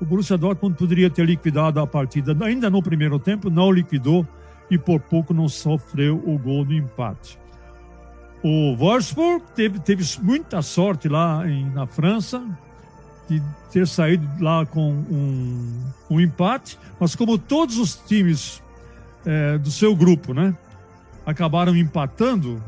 o 0.00 0.04
Borussia 0.04 0.38
Dortmund 0.38 0.76
poderia 0.76 1.10
ter 1.10 1.26
liquidado 1.26 1.80
a 1.80 1.86
partida 1.88 2.36
ainda 2.44 2.70
no 2.70 2.80
primeiro 2.80 3.18
tempo, 3.18 3.50
não 3.50 3.72
liquidou 3.72 4.24
e 4.70 4.78
por 4.78 5.00
pouco 5.00 5.34
não 5.34 5.48
sofreu 5.48 6.22
o 6.24 6.38
gol 6.38 6.64
do 6.64 6.72
empate. 6.72 7.36
O 8.44 8.76
Wolfsburg 8.76 9.44
teve, 9.56 9.80
teve 9.80 10.04
muita 10.22 10.62
sorte 10.62 11.08
lá 11.08 11.44
em, 11.44 11.68
na 11.70 11.84
França, 11.84 12.40
de 13.28 13.42
ter 13.72 13.88
saído 13.88 14.28
lá 14.38 14.64
com 14.64 14.92
um, 14.92 15.82
um 16.08 16.20
empate, 16.20 16.78
mas 17.00 17.16
como 17.16 17.36
todos 17.36 17.76
os 17.76 17.96
times 17.96 18.62
é, 19.26 19.58
do 19.58 19.70
seu 19.72 19.96
grupo, 19.96 20.32
né, 20.32 20.56
acabaram 21.26 21.76
empatando, 21.76 22.62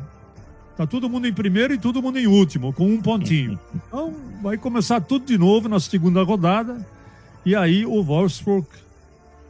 tá 0.77 0.87
todo 0.87 1.09
mundo 1.09 1.27
em 1.27 1.33
primeiro 1.33 1.75
e 1.75 1.79
todo 1.79 2.03
mundo 2.03 2.19
em 2.19 2.27
último, 2.27 2.73
com 2.73 2.87
um 2.87 3.01
pontinho. 3.01 3.59
Então 3.75 4.15
vai 4.43 4.57
começar 4.57 5.01
tudo 5.01 5.27
de 5.27 5.39
novo 5.39 5.69
na 5.69 5.79
segunda 5.79 6.23
rodada, 6.23 6.85
e 7.45 7.55
aí 7.55 7.85
o 7.85 8.03
Wolfsburg 8.03 8.67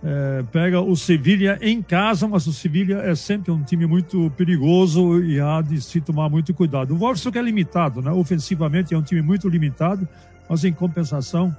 é, 0.05 0.45
pega 0.51 0.81
o 0.81 0.97
Sevilha 0.97 1.59
em 1.63 1.81
casa, 1.81 2.27
mas 2.27 2.47
o 2.47 2.53
Sevilha 2.53 2.97
é 2.99 3.15
sempre 3.15 3.53
um 3.53 3.63
time 3.63 3.87
muito 3.87 4.33
perigoso 4.37 5.23
e 5.23 5.41
há 5.41 5.63
de 5.63 5.81
se 5.81 6.01
tomar 6.01 6.29
muito 6.29 6.53
cuidado. 6.53 6.93
O 6.93 6.97
Wolfsburg 6.97 7.39
é 7.39 7.43
limitado, 7.43 8.03
né? 8.03 8.11
ofensivamente 8.11 8.93
é 8.93 8.99
um 8.99 9.03
time 9.03 9.23
muito 9.23 9.49
limitado, 9.49 10.09
mas 10.49 10.65
em 10.65 10.73
compensação, 10.73 11.57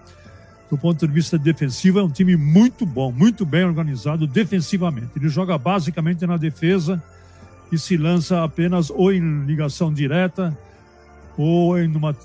do 0.69 0.77
ponto 0.77 1.07
de 1.07 1.13
vista 1.13 1.37
defensivo, 1.37 1.99
é 1.99 2.03
um 2.03 2.09
time 2.09 2.35
muito 2.35 2.85
bom, 2.85 3.11
muito 3.11 3.45
bem 3.45 3.63
organizado 3.63 4.27
defensivamente. 4.27 5.11
Ele 5.15 5.29
joga 5.29 5.57
basicamente 5.57 6.25
na 6.27 6.35
defesa 6.35 7.01
e 7.73 7.79
se 7.79 7.97
lança 7.97 8.43
apenas 8.43 8.89
ou 8.89 9.11
em 9.11 9.45
ligação 9.45 9.91
direta 9.91 10.57
ou 11.37 11.77
em 11.79 11.93
uma, 11.95 12.15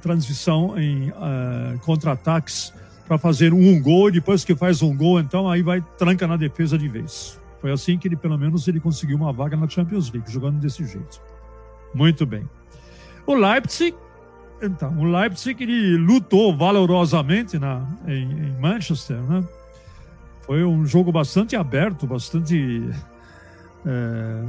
transição 0.00 0.78
em 0.78 1.10
uh, 1.10 1.78
contra-ataques 1.84 2.72
para 3.06 3.18
fazer 3.18 3.52
um 3.52 3.80
gol. 3.80 4.10
Depois 4.10 4.44
que 4.44 4.54
faz 4.54 4.82
um 4.82 4.96
gol, 4.96 5.20
então 5.20 5.48
aí 5.48 5.62
vai 5.62 5.82
tranca 5.98 6.26
na 6.26 6.36
defesa 6.36 6.78
de 6.78 6.88
vez. 6.88 7.38
Foi 7.60 7.70
assim 7.70 7.98
que 7.98 8.08
ele, 8.08 8.16
pelo 8.16 8.38
menos, 8.38 8.66
ele 8.68 8.80
conseguiu 8.80 9.16
uma 9.16 9.32
vaga 9.32 9.56
na 9.56 9.68
Champions 9.68 10.10
League, 10.10 10.30
jogando 10.30 10.58
desse 10.58 10.84
jeito. 10.86 11.20
Muito 11.94 12.24
bem. 12.24 12.48
O 13.26 13.34
Leipzig 13.34 13.94
então, 14.62 14.96
o 14.98 15.04
Leipzig 15.04 15.62
ele 15.62 15.96
lutou 15.98 16.56
valorosamente 16.56 17.58
na, 17.58 17.86
em, 18.06 18.22
em, 18.22 18.58
Manchester, 18.58 19.18
né? 19.18 19.44
Foi 20.40 20.64
um 20.64 20.86
jogo 20.86 21.12
bastante 21.12 21.56
aberto, 21.56 22.06
bastante. 22.06 22.88
É, 23.84 24.44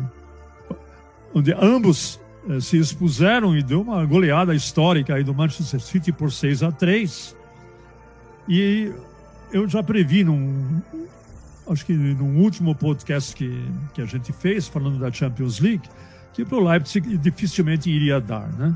onde 1.33 1.53
ambos 1.53 2.19
é, 2.49 2.59
se 2.59 2.77
expuseram 2.77 3.57
e 3.57 3.63
deu 3.63 3.81
uma 3.81 4.05
goleada 4.05 4.55
histórica 4.55 5.15
aí 5.15 5.23
do 5.23 5.33
Manchester 5.33 5.79
City 5.79 6.11
por 6.11 6.31
6 6.31 6.63
a 6.63 6.71
3 6.71 7.35
E 8.47 8.91
eu 9.51 9.67
já 9.67 9.83
previ 9.83 10.23
num. 10.23 10.81
Acho 11.69 11.85
que 11.85 11.93
no 11.93 12.41
último 12.41 12.73
podcast 12.73 13.35
que, 13.35 13.61
que 13.93 14.01
a 14.01 14.05
gente 14.05 14.31
fez, 14.31 14.67
falando 14.67 14.97
da 14.97 15.11
Champions 15.11 15.59
League, 15.59 15.89
que 16.33 16.45
para 16.45 16.57
o 16.57 16.63
Leipzig 16.63 17.17
dificilmente 17.17 17.89
iria 17.89 18.21
dar, 18.21 18.47
né? 18.53 18.73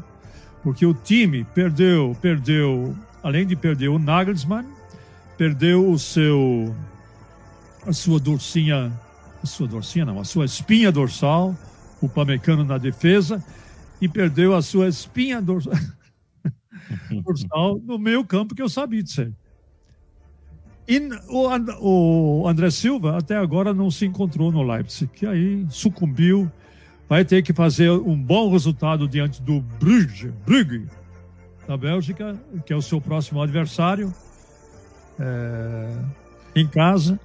porque 0.64 0.86
o 0.86 0.94
time 0.94 1.44
perdeu, 1.44 2.16
perdeu, 2.22 2.96
além 3.24 3.46
de 3.46 3.56
perder 3.56 3.90
o 3.90 3.98
Nagelsmann, 3.98 4.66
perdeu 5.38 5.90
o 5.90 5.98
seu, 5.98 6.74
a 7.86 7.94
sua 7.94 8.20
dorsinha, 8.20 8.92
a 9.42 9.46
sua 9.46 9.68
dorsinha 9.68 10.06
não, 10.06 10.20
a 10.20 10.24
sua 10.24 10.46
espinha 10.46 10.92
dorsal, 10.92 11.56
o 12.02 12.10
Pamecano 12.10 12.64
na 12.64 12.78
defesa, 12.78 13.44
e 14.02 14.08
perdeu 14.08 14.56
a 14.56 14.62
sua 14.62 14.88
espinha 14.88 15.42
dorsal, 15.42 15.74
no 17.86 18.00
meio 18.00 18.26
campo 18.26 18.56
que 18.56 18.62
eu 18.62 18.70
sabia 18.70 19.04
disso. 19.04 19.32
E 20.88 21.00
o, 21.30 22.42
o 22.42 22.48
André 22.48 22.72
Silva 22.72 23.18
até 23.18 23.38
agora 23.38 23.74
não 23.74 23.92
se 23.92 24.06
encontrou 24.06 24.52
no 24.52 24.64
Leipzig, 24.64 25.10
que 25.14 25.26
aí 25.26 25.66
sucumbiu 25.70 26.52
vai 27.12 27.26
ter 27.26 27.44
que 27.44 27.52
fazer 27.52 27.92
um 27.92 28.16
bom 28.16 28.50
resultado 28.50 29.06
diante 29.06 29.42
do 29.42 29.60
Brugge, 29.60 30.32
Brugge 30.46 30.88
da 31.68 31.76
Bélgica, 31.76 32.40
que 32.66 32.72
é 32.72 32.76
o 32.76 32.82
seu 32.82 33.02
próximo 33.02 33.42
adversário, 33.42 34.14
é, 35.20 35.94
em 36.56 36.66
casa. 36.66 37.20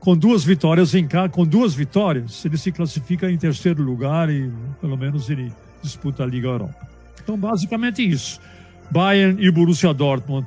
Com 0.00 0.16
duas 0.16 0.44
vitórias 0.44 0.94
em 0.94 1.06
casa, 1.06 1.28
com 1.28 1.46
duas 1.46 1.74
vitórias, 1.74 2.44
ele 2.44 2.56
se 2.56 2.72
classifica 2.72 3.30
em 3.30 3.36
terceiro 3.36 3.82
lugar 3.82 4.30
e 4.30 4.50
pelo 4.80 4.96
menos 4.96 5.28
ele 5.28 5.52
disputa 5.82 6.22
a 6.22 6.26
Liga 6.26 6.48
Europa. 6.48 6.88
Então, 7.22 7.36
basicamente 7.36 8.06
isso. 8.06 8.40
Bayern 8.90 9.44
e 9.44 9.50
Borussia 9.50 9.92
Dortmund 9.92 10.46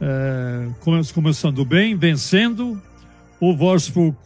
é, 0.00 0.68
começando 1.14 1.64
bem, 1.64 1.96
vencendo. 1.96 2.80
O 3.40 3.54
Wolfsburg 3.54 4.16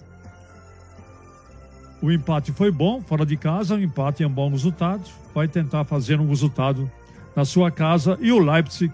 o 2.01 2.13
empate 2.13 2.53
foi 2.53 2.71
bom, 2.71 3.03
fora 3.03 3.27
de 3.27 3.37
casa, 3.37 3.75
o 3.75 3.81
empate 3.81 4.23
é 4.23 4.27
um 4.27 4.31
bom 4.31 4.51
resultado. 4.51 5.03
Vai 5.35 5.49
tentar 5.49 5.85
fazer 5.85 6.21
um 6.21 6.29
resultado 6.29 6.91
na 7.35 7.45
sua 7.45 7.71
casa 7.71 8.17
e 8.21 8.31
o 8.31 8.39
Leipzig 8.39 8.93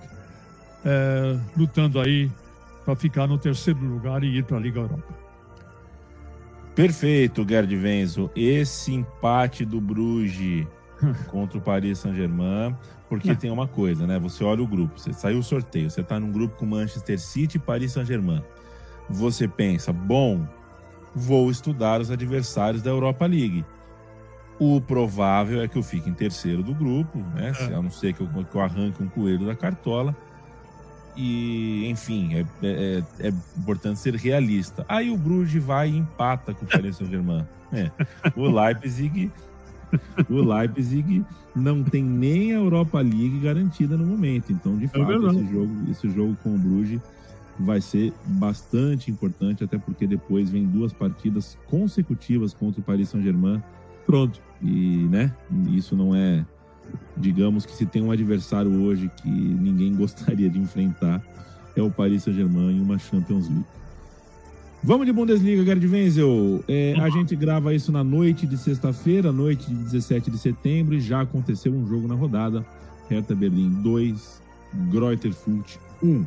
é, 0.84 1.36
lutando 1.56 2.00
aí 2.00 2.30
para 2.84 2.96
ficar 2.96 3.26
no 3.26 3.38
terceiro 3.38 3.80
lugar 3.80 4.22
e 4.22 4.38
ir 4.38 4.44
para 4.44 4.56
a 4.56 4.60
Liga 4.60 4.80
Europa. 4.80 5.23
Perfeito, 6.74 7.46
Gerd 7.48 7.74
Wenzel. 7.76 8.30
Esse 8.34 8.92
empate 8.92 9.64
do 9.64 9.80
Bruges 9.80 10.66
contra 11.30 11.58
o 11.58 11.60
Paris 11.60 11.98
Saint-Germain, 11.98 12.76
porque 13.08 13.34
tem 13.34 13.50
uma 13.50 13.68
coisa, 13.68 14.06
né? 14.06 14.18
Você 14.18 14.42
olha 14.42 14.62
o 14.62 14.66
grupo, 14.66 14.98
você 14.98 15.12
saiu 15.12 15.38
o 15.38 15.42
sorteio, 15.42 15.90
você 15.90 16.00
está 16.00 16.18
num 16.18 16.32
grupo 16.32 16.56
com 16.56 16.66
Manchester 16.66 17.18
City 17.18 17.56
e 17.56 17.60
Paris 17.60 17.92
Saint-Germain. 17.92 18.42
Você 19.08 19.46
pensa, 19.46 19.92
bom, 19.92 20.46
vou 21.14 21.50
estudar 21.50 22.00
os 22.00 22.10
adversários 22.10 22.82
da 22.82 22.90
Europa 22.90 23.26
League. 23.26 23.64
O 24.58 24.80
provável 24.80 25.62
é 25.62 25.68
que 25.68 25.76
eu 25.76 25.82
fique 25.82 26.08
em 26.08 26.14
terceiro 26.14 26.62
do 26.62 26.74
grupo, 26.74 27.18
né? 27.34 27.52
É. 27.70 27.74
A 27.74 27.82
não 27.82 27.90
ser 27.90 28.12
que 28.12 28.20
eu, 28.20 28.28
que 28.44 28.56
eu 28.56 28.60
arranque 28.60 29.02
um 29.02 29.08
coelho 29.08 29.46
da 29.46 29.54
cartola. 29.54 30.16
E, 31.16 31.86
enfim, 31.88 32.34
é, 32.34 32.46
é, 32.62 33.02
é, 33.20 33.32
importante 33.56 34.00
ser 34.00 34.14
realista. 34.16 34.84
Aí 34.88 35.10
o 35.10 35.16
Bruges 35.16 35.62
vai 35.62 35.88
e 35.90 35.96
empata 35.96 36.52
com 36.52 36.64
o 36.64 36.68
Paris 36.68 36.96
Saint-Germain. 36.96 37.46
É. 37.72 37.90
O 38.36 38.48
Leipzig, 38.48 39.30
o 40.28 40.42
Leipzig 40.42 41.24
não 41.54 41.82
tem 41.82 42.02
nem 42.02 42.52
a 42.52 42.56
Europa 42.56 43.00
League 43.00 43.38
garantida 43.40 43.96
no 43.96 44.04
momento. 44.04 44.52
Então, 44.52 44.76
de 44.76 44.86
é 44.86 44.88
fato, 44.88 45.28
esse 45.30 45.52
jogo, 45.52 45.90
esse 45.90 46.10
jogo 46.10 46.36
com 46.42 46.54
o 46.54 46.58
Bruges 46.58 47.00
vai 47.58 47.80
ser 47.80 48.12
bastante 48.26 49.10
importante, 49.10 49.62
até 49.62 49.78
porque 49.78 50.06
depois 50.06 50.50
vem 50.50 50.64
duas 50.64 50.92
partidas 50.92 51.56
consecutivas 51.68 52.52
contra 52.52 52.80
o 52.80 52.84
Paris 52.84 53.10
Saint-Germain. 53.10 53.62
Pronto. 54.04 54.40
E, 54.62 55.06
né, 55.10 55.32
isso 55.68 55.94
não 55.94 56.14
é. 56.14 56.44
Digamos 57.16 57.64
que 57.64 57.74
se 57.74 57.86
tem 57.86 58.02
um 58.02 58.10
adversário 58.10 58.70
hoje 58.82 59.10
que 59.22 59.28
ninguém 59.28 59.94
gostaria 59.96 60.48
de 60.48 60.58
enfrentar, 60.58 61.22
é 61.76 61.82
o 61.82 61.90
Paris 61.90 62.24
Saint-Germain 62.24 62.76
em 62.76 62.80
uma 62.80 62.98
Champions 62.98 63.48
League. 63.48 63.64
Vamos 64.86 65.06
de 65.06 65.12
Bundesliga, 65.12 65.64
Gerd 65.64 65.86
Wenzel. 65.86 66.62
É, 66.68 66.94
a 67.00 67.08
gente 67.08 67.34
grava 67.34 67.74
isso 67.74 67.90
na 67.90 68.04
noite 68.04 68.46
de 68.46 68.58
sexta-feira, 68.58 69.32
noite 69.32 69.66
de 69.66 69.74
17 69.74 70.30
de 70.30 70.36
setembro, 70.36 70.94
e 70.94 71.00
já 71.00 71.22
aconteceu 71.22 71.72
um 71.72 71.86
jogo 71.86 72.06
na 72.06 72.14
rodada. 72.14 72.64
Hertha 73.08 73.34
Berlim 73.34 73.70
2, 73.82 74.42
Greuther 74.90 75.32
Furt 75.32 75.76
1. 76.02 76.26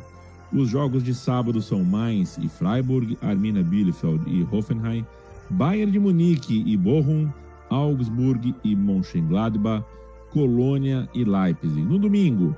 Os 0.52 0.68
jogos 0.68 1.04
de 1.04 1.14
sábado 1.14 1.62
são 1.62 1.84
Mainz 1.84 2.36
e 2.38 2.48
Freiburg, 2.48 3.16
Arminia 3.22 3.62
Bielefeld 3.62 4.24
e 4.26 4.46
Hoffenheim, 4.50 5.06
Bayern 5.50 5.92
de 5.92 5.98
Munique 6.00 6.64
e 6.66 6.76
Bochum, 6.76 7.28
Augsburg 7.70 8.54
e 8.64 8.74
Mönchengladbach, 8.74 9.84
Colônia 10.30 11.08
e 11.14 11.24
Leipzig. 11.24 11.82
No 11.82 11.98
domingo, 11.98 12.56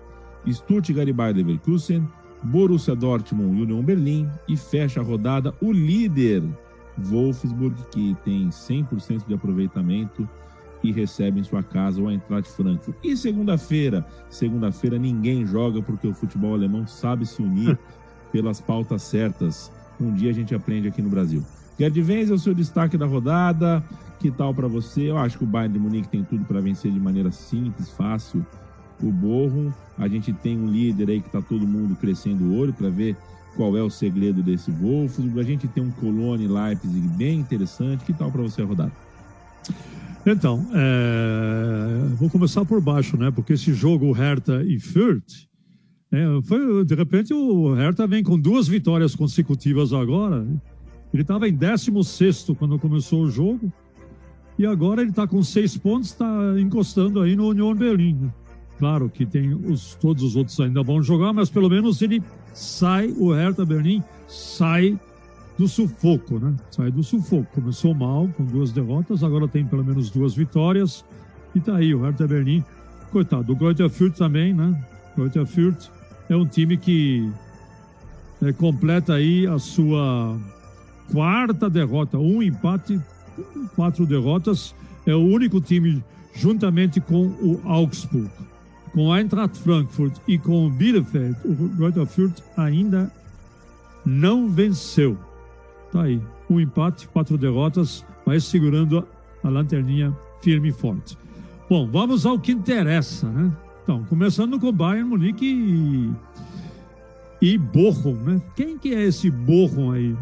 Stuttgart 0.48 1.08
e 1.08 1.12
Bayer 1.12 1.36
Leverkusen, 1.36 2.06
Borussia 2.42 2.94
Dortmund 2.94 3.58
e 3.58 3.62
Union 3.62 3.82
Berlim 3.82 4.28
e 4.48 4.56
fecha 4.56 5.00
a 5.00 5.04
rodada 5.04 5.54
o 5.60 5.72
líder 5.72 6.42
Wolfsburg, 6.98 7.74
que 7.90 8.16
tem 8.24 8.48
100% 8.48 9.26
de 9.26 9.34
aproveitamento 9.34 10.28
e 10.82 10.90
recebe 10.92 11.40
em 11.40 11.44
sua 11.44 11.62
casa 11.62 12.00
o 12.00 12.10
Eintracht 12.10 12.50
Frankfurt. 12.50 12.96
E 13.04 13.16
segunda-feira? 13.16 14.06
Segunda-feira 14.28 14.98
ninguém 14.98 15.46
joga 15.46 15.82
porque 15.82 16.06
o 16.06 16.14
futebol 16.14 16.54
alemão 16.54 16.86
sabe 16.86 17.26
se 17.26 17.42
unir 17.42 17.78
pelas 18.32 18.60
pautas 18.60 19.02
certas. 19.02 19.70
Um 20.00 20.14
dia 20.14 20.30
a 20.30 20.34
gente 20.34 20.54
aprende 20.54 20.88
aqui 20.88 21.02
no 21.02 21.10
Brasil. 21.10 21.44
Gerd 21.80 22.30
o 22.30 22.38
seu 22.38 22.52
destaque 22.52 22.98
da 22.98 23.06
rodada. 23.06 23.82
Que 24.18 24.30
tal 24.30 24.52
para 24.52 24.68
você? 24.68 25.08
Eu 25.08 25.16
acho 25.16 25.38
que 25.38 25.44
o 25.44 25.46
Bayern 25.46 25.72
de 25.72 25.80
Munique 25.80 26.08
tem 26.08 26.22
tudo 26.22 26.44
para 26.44 26.60
vencer 26.60 26.92
de 26.92 27.00
maneira 27.00 27.30
simples, 27.30 27.88
fácil 27.88 28.44
o 29.02 29.10
Borrom. 29.10 29.70
A 29.96 30.06
gente 30.06 30.30
tem 30.30 30.58
um 30.58 30.66
líder 30.66 31.08
aí 31.08 31.20
que 31.22 31.28
está 31.28 31.40
todo 31.40 31.66
mundo 31.66 31.96
crescendo 31.96 32.44
o 32.44 32.58
olho 32.58 32.74
para 32.74 32.90
ver 32.90 33.16
qual 33.56 33.74
é 33.78 33.82
o 33.82 33.88
segredo 33.88 34.42
desse 34.42 34.70
Wolfsburg. 34.70 35.40
A 35.40 35.42
gente 35.42 35.66
tem 35.68 35.82
um 35.82 35.90
Colônia 35.90 36.50
Leipzig 36.52 37.08
bem 37.16 37.40
interessante. 37.40 38.04
Que 38.04 38.12
tal 38.12 38.30
para 38.30 38.42
você 38.42 38.60
a 38.60 38.66
rodada? 38.66 38.92
Então, 40.26 40.66
é, 40.74 42.14
vou 42.16 42.28
começar 42.28 42.62
por 42.66 42.78
baixo, 42.82 43.16
né? 43.16 43.30
Porque 43.30 43.54
esse 43.54 43.72
jogo 43.72 44.12
Hertha 44.12 44.62
e 44.62 44.78
Fürth, 44.78 45.48
é, 46.12 46.42
foi, 46.42 46.84
de 46.84 46.94
repente 46.94 47.32
o 47.32 47.72
Hertha 47.72 48.06
vem 48.06 48.22
com 48.22 48.38
duas 48.38 48.68
vitórias 48.68 49.14
consecutivas 49.14 49.94
agora. 49.94 50.46
Ele 51.12 51.22
estava 51.22 51.48
em 51.48 51.52
16 51.52 52.52
quando 52.58 52.78
começou 52.78 53.22
o 53.22 53.30
jogo. 53.30 53.72
E 54.58 54.66
agora 54.66 55.00
ele 55.00 55.10
está 55.10 55.26
com 55.26 55.42
seis 55.42 55.76
pontos, 55.76 56.10
está 56.10 56.26
encostando 56.58 57.20
aí 57.20 57.34
no 57.34 57.48
Union 57.48 57.74
Berlim. 57.74 58.30
Claro 58.78 59.08
que 59.08 59.26
tem 59.26 59.54
os, 59.54 59.94
todos 59.94 60.22
os 60.22 60.36
outros 60.36 60.58
ainda 60.60 60.82
vão 60.82 61.02
jogar, 61.02 61.32
mas 61.32 61.50
pelo 61.50 61.68
menos 61.68 62.00
ele 62.02 62.22
sai, 62.52 63.08
o 63.16 63.32
Hertha 63.32 63.64
Berlim 63.64 64.02
sai 64.26 64.98
do 65.58 65.68
sufoco, 65.68 66.38
né? 66.38 66.54
Sai 66.70 66.90
do 66.90 67.02
sufoco. 67.02 67.46
Começou 67.54 67.94
mal, 67.94 68.28
com 68.36 68.44
duas 68.44 68.72
derrotas, 68.72 69.22
agora 69.22 69.46
tem 69.48 69.64
pelo 69.64 69.84
menos 69.84 70.10
duas 70.10 70.34
vitórias. 70.34 71.04
E 71.54 71.60
tá 71.60 71.76
aí, 71.76 71.94
o 71.94 72.02
Hertha 72.02 72.26
Berlim. 72.26 72.64
Coitado, 73.10 73.52
o 73.52 73.56
Greuther 73.56 73.90
Fürth 73.90 74.16
também, 74.16 74.54
né? 74.54 74.78
Greuther 75.16 75.44
Fürth 75.46 75.88
é 76.28 76.36
um 76.36 76.46
time 76.46 76.76
que 76.76 77.30
é, 78.42 78.52
completa 78.52 79.14
aí 79.14 79.46
a 79.46 79.58
sua 79.58 80.38
quarta 81.12 81.68
derrota. 81.68 82.18
Um 82.18 82.42
empate, 82.42 83.00
quatro 83.74 84.06
derrotas. 84.06 84.74
É 85.06 85.14
o 85.14 85.20
único 85.20 85.60
time, 85.60 86.04
juntamente 86.34 87.00
com 87.00 87.26
o 87.26 87.60
Augsburg, 87.64 88.30
com 88.92 89.06
o 89.06 89.16
Eintracht 89.16 89.58
Frankfurt 89.58 90.16
e 90.28 90.38
com 90.38 90.66
o 90.66 90.70
Bielefeld, 90.70 91.36
o 91.44 91.54
Greuther 91.76 92.06
Fürth 92.06 92.42
ainda 92.56 93.10
não 94.04 94.48
venceu. 94.48 95.16
Tá 95.92 96.02
aí. 96.02 96.20
Um 96.48 96.60
empate, 96.60 97.08
quatro 97.08 97.38
derrotas, 97.38 98.04
mas 98.26 98.44
segurando 98.44 99.06
a 99.42 99.48
lanterninha 99.48 100.14
firme 100.42 100.68
e 100.68 100.72
forte. 100.72 101.16
Bom, 101.68 101.86
vamos 101.86 102.26
ao 102.26 102.38
que 102.38 102.52
interessa, 102.52 103.28
né? 103.28 103.52
Então, 103.82 104.04
começando 104.04 104.58
com 104.58 104.72
Bayern 104.72 105.08
Munique 105.08 105.46
e, 107.40 107.52
e 107.52 107.58
Bochum, 107.58 108.14
né? 108.14 108.42
Quem 108.56 108.76
que 108.76 108.94
é 108.94 109.04
esse 109.04 109.30
Bochum 109.30 109.92
aí? 109.92 110.16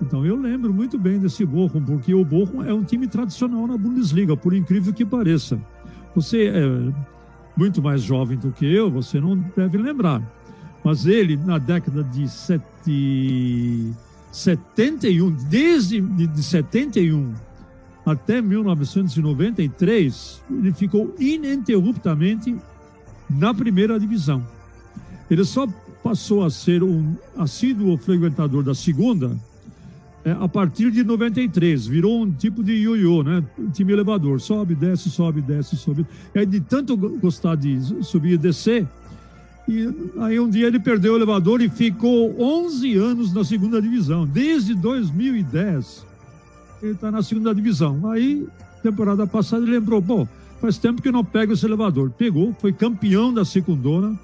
Então, 0.00 0.24
eu 0.24 0.36
lembro 0.36 0.72
muito 0.72 0.96
bem 0.96 1.18
desse 1.18 1.44
Bochum, 1.44 1.82
porque 1.82 2.14
o 2.14 2.24
Bochum 2.24 2.62
é 2.62 2.72
um 2.72 2.84
time 2.84 3.08
tradicional 3.08 3.66
na 3.66 3.76
Bundesliga, 3.76 4.36
por 4.36 4.54
incrível 4.54 4.92
que 4.92 5.04
pareça. 5.04 5.58
Você 6.14 6.46
é 6.46 6.92
muito 7.56 7.82
mais 7.82 8.02
jovem 8.02 8.38
do 8.38 8.52
que 8.52 8.64
eu, 8.64 8.90
você 8.90 9.20
não 9.20 9.36
deve 9.56 9.76
lembrar. 9.76 10.22
Mas 10.84 11.06
ele, 11.06 11.36
na 11.36 11.58
década 11.58 12.04
de 12.04 12.28
sete 12.28 13.92
71, 14.30 15.30
desde 15.48 16.00
de 16.00 16.42
71 16.42 17.34
até 18.06 18.40
1993, 18.40 20.42
ele 20.50 20.72
ficou 20.72 21.14
ininterruptamente 21.18 22.56
na 23.28 23.52
primeira 23.52 23.98
divisão. 23.98 24.46
Ele 25.30 25.44
só 25.44 25.66
passou 26.02 26.44
a 26.44 26.50
ser 26.50 26.82
um 26.82 27.14
assíduo 27.36 27.98
frequentador 27.98 28.62
da 28.62 28.74
segunda 28.74 29.36
é, 30.28 30.36
a 30.38 30.48
partir 30.48 30.90
de 30.90 31.02
93. 31.02 31.86
Virou 31.86 32.22
um 32.22 32.30
tipo 32.30 32.62
de 32.62 32.72
ioiô, 32.72 33.22
né? 33.22 33.42
Time 33.72 33.92
elevador. 33.92 34.40
Sobe, 34.40 34.74
desce, 34.74 35.10
sobe, 35.10 35.40
desce, 35.40 35.76
sobe. 35.76 36.06
E 36.34 36.38
aí, 36.38 36.46
de 36.46 36.60
tanto 36.60 36.96
gostar 36.96 37.54
de 37.54 37.80
subir 38.04 38.32
e 38.32 38.38
descer, 38.38 38.86
e 39.66 39.88
aí 40.20 40.38
um 40.38 40.48
dia 40.48 40.66
ele 40.66 40.78
perdeu 40.78 41.12
o 41.12 41.16
elevador 41.16 41.60
e 41.60 41.68
ficou 41.68 42.34
11 42.40 42.96
anos 42.96 43.32
na 43.32 43.44
segunda 43.44 43.80
divisão. 43.80 44.26
Desde 44.26 44.74
2010 44.74 46.06
ele 46.82 46.92
está 46.92 47.10
na 47.10 47.22
segunda 47.22 47.54
divisão. 47.54 48.10
Aí, 48.10 48.46
temporada 48.82 49.26
passada, 49.26 49.62
ele 49.62 49.72
lembrou, 49.72 50.00
bom, 50.00 50.26
faz 50.60 50.78
tempo 50.78 51.02
que 51.02 51.10
não 51.10 51.24
pega 51.24 51.52
esse 51.52 51.66
elevador. 51.66 52.10
Pegou, 52.10 52.54
foi 52.60 52.72
campeão 52.72 53.32
da 53.32 53.44
secundona. 53.44 54.18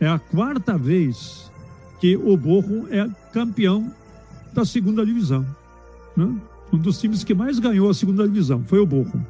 É 0.00 0.08
a 0.08 0.18
quarta 0.18 0.76
vez 0.76 1.50
que 2.00 2.16
o 2.16 2.36
Borro 2.36 2.86
é 2.90 3.08
campeão 3.32 3.92
da 4.52 4.64
segunda 4.64 5.04
divisão. 5.04 5.46
Né? 6.16 6.34
Um 6.72 6.78
dos 6.78 7.00
times 7.00 7.24
que 7.24 7.34
mais 7.34 7.58
ganhou 7.58 7.90
a 7.90 7.94
segunda 7.94 8.26
divisão 8.26 8.62
foi 8.64 8.78
o 8.78 8.86
Borro. 8.86 9.24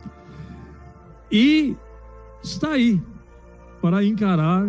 E 1.30 1.76
está 2.42 2.72
aí 2.72 3.00
para 3.80 4.04
encarar 4.04 4.66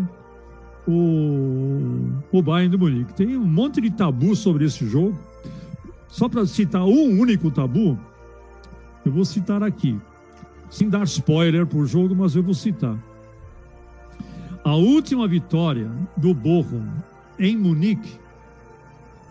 o, 0.87 2.09
o 2.31 2.41
Bayern 2.41 2.69
de 2.69 2.77
Munique. 2.77 3.13
Tem 3.13 3.37
um 3.37 3.45
monte 3.45 3.81
de 3.81 3.91
tabu 3.91 4.35
sobre 4.35 4.65
esse 4.65 4.87
jogo. 4.87 5.17
Só 6.07 6.29
para 6.29 6.45
citar 6.45 6.83
um 6.83 7.19
único 7.19 7.49
tabu, 7.49 7.97
eu 9.05 9.11
vou 9.11 9.25
citar 9.25 9.63
aqui. 9.63 9.99
Sem 10.69 10.89
dar 10.89 11.03
spoiler 11.03 11.65
por 11.65 11.85
jogo, 11.85 12.15
mas 12.15 12.35
eu 12.35 12.43
vou 12.43 12.53
citar. 12.53 12.97
A 14.63 14.75
última 14.75 15.27
vitória 15.27 15.91
do 16.15 16.33
Bochum 16.33 16.87
em 17.37 17.57
Munique 17.57 18.22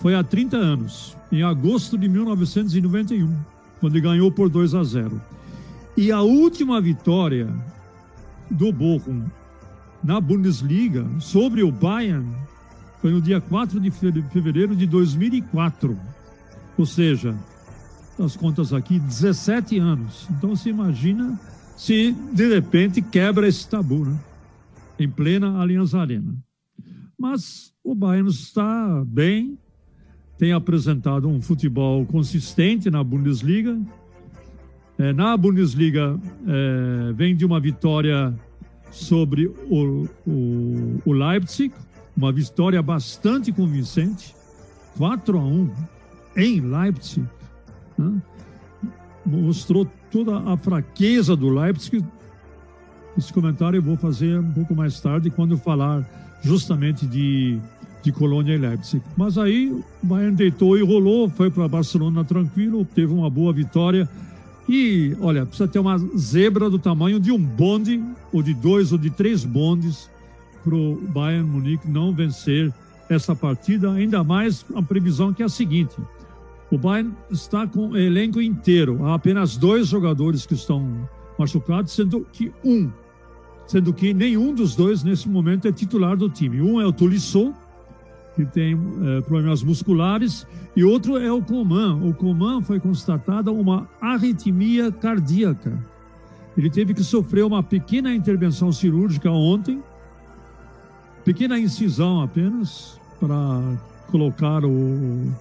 foi 0.02 0.16
há 0.16 0.24
30 0.24 0.56
anos, 0.56 1.16
em 1.30 1.44
agosto 1.44 1.96
de 1.96 2.08
1991, 2.08 3.32
quando 3.78 3.94
ele 3.94 4.00
ganhou 4.00 4.32
por 4.32 4.48
2 4.48 4.74
a 4.74 4.82
0. 4.82 5.22
E 5.96 6.10
a 6.10 6.20
última 6.20 6.80
vitória 6.80 7.48
do 8.50 8.72
Bochum 8.72 9.24
na 10.02 10.20
Bundesliga 10.20 11.06
sobre 11.20 11.62
o 11.62 11.70
Bayern 11.70 12.28
foi 13.00 13.12
no 13.12 13.22
dia 13.22 13.40
4 13.40 13.78
de 13.78 13.92
fevereiro 13.92 14.74
de 14.74 14.88
2004. 14.88 15.96
Ou 16.76 16.84
seja, 16.84 17.36
as 18.18 18.36
contas 18.36 18.72
aqui, 18.72 18.98
17 18.98 19.78
anos. 19.78 20.26
Então 20.32 20.50
você 20.50 20.70
imagina 20.70 21.38
se 21.76 22.10
de 22.32 22.48
repente 22.52 23.00
quebra 23.00 23.46
esse 23.46 23.68
tabu, 23.68 24.04
né? 24.04 24.18
Em 24.98 25.08
plena 25.08 25.60
Allianz 25.60 25.94
Arena. 25.94 26.34
Mas 27.16 27.72
o 27.84 27.94
Bayern 27.94 28.28
está 28.28 29.04
bem, 29.06 29.56
tem 30.42 30.52
apresentado 30.52 31.28
um 31.28 31.40
futebol 31.40 32.04
consistente 32.04 32.90
na 32.90 33.04
Bundesliga. 33.04 33.80
É, 34.98 35.12
na 35.12 35.36
Bundesliga 35.36 36.18
é, 36.48 37.12
vem 37.12 37.36
de 37.36 37.46
uma 37.46 37.60
vitória 37.60 38.34
sobre 38.90 39.46
o, 39.46 40.08
o, 40.26 41.00
o 41.04 41.12
Leipzig, 41.12 41.72
uma 42.16 42.32
vitória 42.32 42.82
bastante 42.82 43.52
convincente, 43.52 44.34
4 44.98 45.38
a 45.38 45.44
1 45.44 45.70
em 46.38 46.60
Leipzig. 46.60 47.24
Né? 47.96 48.20
Mostrou 49.24 49.88
toda 50.10 50.38
a 50.38 50.56
fraqueza 50.56 51.36
do 51.36 51.50
Leipzig. 51.50 52.04
Esse 53.16 53.32
comentário 53.32 53.76
eu 53.76 53.82
vou 53.82 53.96
fazer 53.96 54.40
um 54.40 54.52
pouco 54.52 54.74
mais 54.74 55.00
tarde, 55.00 55.30
quando 55.30 55.52
eu 55.52 55.58
falar 55.58 56.04
justamente 56.42 57.06
de, 57.06 57.60
de 58.02 58.12
Colônia 58.12 58.54
e 58.54 58.58
Leipzig. 58.58 59.02
Mas 59.16 59.38
aí 59.38 59.70
o 59.70 59.84
Bayern 60.02 60.34
deitou 60.34 60.76
e 60.76 60.82
rolou, 60.82 61.28
foi 61.28 61.50
para 61.50 61.68
Barcelona 61.68 62.24
tranquilo, 62.24 62.84
teve 62.84 63.12
uma 63.12 63.30
boa 63.30 63.52
vitória 63.52 64.08
e, 64.68 65.16
olha, 65.20 65.44
precisa 65.44 65.68
ter 65.68 65.78
uma 65.78 65.98
zebra 66.16 66.70
do 66.70 66.78
tamanho 66.78 67.18
de 67.18 67.32
um 67.32 67.38
bonde, 67.38 68.02
ou 68.32 68.42
de 68.42 68.54
dois 68.54 68.92
ou 68.92 68.98
de 68.98 69.10
três 69.10 69.44
bondes, 69.44 70.08
para 70.62 70.74
o 70.74 70.96
Bayern 71.08 71.48
Munique 71.48 71.90
não 71.90 72.12
vencer 72.12 72.72
essa 73.08 73.34
partida. 73.34 73.92
Ainda 73.92 74.22
mais 74.22 74.64
a 74.74 74.82
previsão 74.82 75.32
que 75.32 75.42
é 75.42 75.46
a 75.46 75.48
seguinte: 75.48 75.96
o 76.70 76.78
Bayern 76.78 77.12
está 77.30 77.66
com 77.66 77.90
o 77.90 77.96
elenco 77.96 78.40
inteiro. 78.40 79.04
Há 79.04 79.14
apenas 79.14 79.56
dois 79.56 79.88
jogadores 79.88 80.46
que 80.46 80.54
estão 80.54 81.08
machucados, 81.38 81.92
sendo 81.92 82.26
que 82.32 82.52
um, 82.64 82.90
sendo 83.66 83.92
que 83.92 84.14
nenhum 84.14 84.54
dos 84.54 84.76
dois 84.76 85.02
nesse 85.02 85.28
momento 85.28 85.66
é 85.66 85.72
titular 85.72 86.16
do 86.16 86.28
time. 86.28 86.62
Um 86.62 86.80
é 86.80 86.86
o 86.86 86.92
Tolisso, 86.92 87.52
que 88.34 88.44
tem 88.44 88.74
é, 88.74 89.20
problemas 89.20 89.62
musculares, 89.62 90.46
e 90.74 90.82
outro 90.84 91.18
é 91.18 91.30
o 91.30 91.42
Coman. 91.42 91.96
O 92.02 92.14
Coman 92.14 92.62
foi 92.62 92.80
constatada 92.80 93.52
uma 93.52 93.88
arritmia 94.00 94.90
cardíaca. 94.90 95.78
Ele 96.56 96.70
teve 96.70 96.94
que 96.94 97.02
sofrer 97.02 97.44
uma 97.44 97.62
pequena 97.62 98.14
intervenção 98.14 98.72
cirúrgica 98.72 99.30
ontem, 99.30 99.82
pequena 101.24 101.58
incisão 101.58 102.20
apenas, 102.20 103.00
para 103.20 103.62
colocar 104.10 104.64
o, 104.64 105.32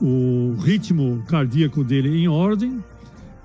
o 0.00 0.56
ritmo 0.60 1.22
cardíaco 1.28 1.82
dele 1.82 2.16
em 2.16 2.28
ordem, 2.28 2.82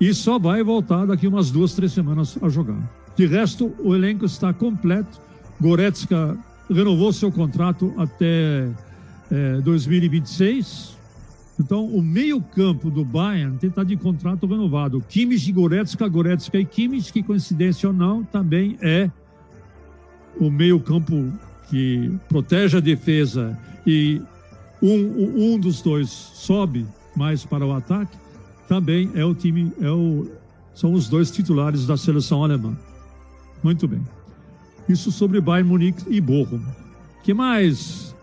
e 0.00 0.14
só 0.14 0.38
vai 0.38 0.62
voltar 0.62 1.06
daqui 1.06 1.26
umas 1.26 1.50
duas, 1.50 1.74
três 1.74 1.92
semanas 1.92 2.38
a 2.40 2.48
jogar. 2.48 2.78
De 3.16 3.26
resto, 3.26 3.74
o 3.80 3.94
elenco 3.94 4.24
está 4.24 4.52
completo. 4.52 5.20
Goretzka 5.60 6.38
renovou 6.70 7.12
seu 7.12 7.30
contrato 7.32 7.92
até 7.96 8.68
é, 9.30 9.60
2026. 9.60 10.96
Então, 11.60 11.86
o 11.86 12.00
meio-campo 12.00 12.90
do 12.90 13.04
Bayern 13.04 13.58
tem 13.58 13.68
estar 13.68 13.84
de 13.84 13.96
contrato 13.96 14.46
renovado. 14.46 15.00
Kimmich, 15.08 15.50
Goretzka, 15.50 16.06
Goretzka 16.08 16.58
e 16.58 16.64
Kimmich, 16.64 17.12
que 17.12 17.22
coincidência 17.22 17.88
ou 17.88 17.92
não, 17.92 18.22
também 18.22 18.78
é 18.80 19.10
o 20.38 20.48
meio-campo 20.50 21.32
que 21.68 22.12
protege 22.28 22.76
a 22.76 22.80
defesa 22.80 23.58
e 23.86 24.22
um, 24.80 25.54
um 25.54 25.58
dos 25.58 25.82
dois 25.82 26.08
sobe 26.08 26.86
mais 27.16 27.44
para 27.44 27.66
o 27.66 27.72
ataque, 27.72 28.16
também 28.68 29.10
é 29.14 29.24
o 29.24 29.34
time, 29.34 29.72
é 29.80 29.90
o, 29.90 30.30
são 30.74 30.92
os 30.92 31.08
dois 31.08 31.30
titulares 31.30 31.86
da 31.86 31.96
seleção 31.96 32.44
alemã. 32.44 32.76
Muito 33.62 33.88
bem. 33.88 34.00
Isso 34.88 35.12
sobre 35.12 35.40
Bayern 35.40 35.68
Munique 35.68 36.04
e 36.08 36.20
Bochum. 36.20 36.60
que 37.22 37.34
mais, 37.34 38.14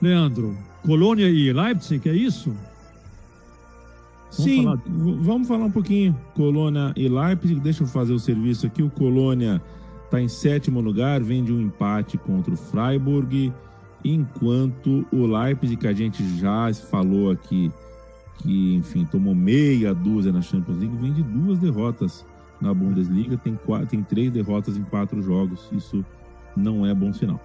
Leandro? 0.00 0.56
Colônia 0.84 1.28
e 1.28 1.52
Leipzig, 1.52 2.08
é 2.08 2.14
isso? 2.14 2.50
Vamos 4.36 4.52
Sim, 4.52 4.64
falar... 4.64 4.82
vamos 5.20 5.48
falar 5.48 5.64
um 5.66 5.70
pouquinho. 5.70 6.18
Colônia 6.34 6.92
e 6.96 7.08
Leipzig. 7.08 7.60
Deixa 7.60 7.82
eu 7.82 7.86
fazer 7.86 8.12
o 8.12 8.18
serviço 8.18 8.66
aqui. 8.66 8.82
O 8.82 8.90
Colônia 8.90 9.62
está 10.04 10.20
em 10.20 10.28
sétimo 10.28 10.80
lugar, 10.80 11.22
vem 11.22 11.44
de 11.44 11.52
um 11.52 11.60
empate 11.60 12.16
contra 12.18 12.52
o 12.52 12.56
Freiburg, 12.56 13.52
enquanto 14.04 15.06
o 15.12 15.26
Leipzig, 15.26 15.76
que 15.76 15.86
a 15.86 15.92
gente 15.92 16.38
já 16.38 16.72
falou 16.72 17.30
aqui, 17.30 17.70
que 18.38 18.74
enfim 18.74 19.04
tomou 19.04 19.34
meia 19.34 19.94
dúzia 19.94 20.32
na 20.32 20.42
Champions 20.42 20.78
League, 20.78 20.96
vem 20.96 21.12
de 21.12 21.22
duas 21.22 21.58
derrotas 21.58 22.24
na 22.60 22.72
Bundesliga, 22.72 23.36
tem, 23.36 23.54
quatro, 23.54 23.86
tem 23.86 24.02
três 24.02 24.30
derrotas 24.30 24.76
em 24.76 24.82
quatro 24.82 25.22
jogos, 25.22 25.68
isso 25.72 26.04
não 26.56 26.86
é 26.86 26.94
bom 26.94 27.12
sinal. 27.12 27.40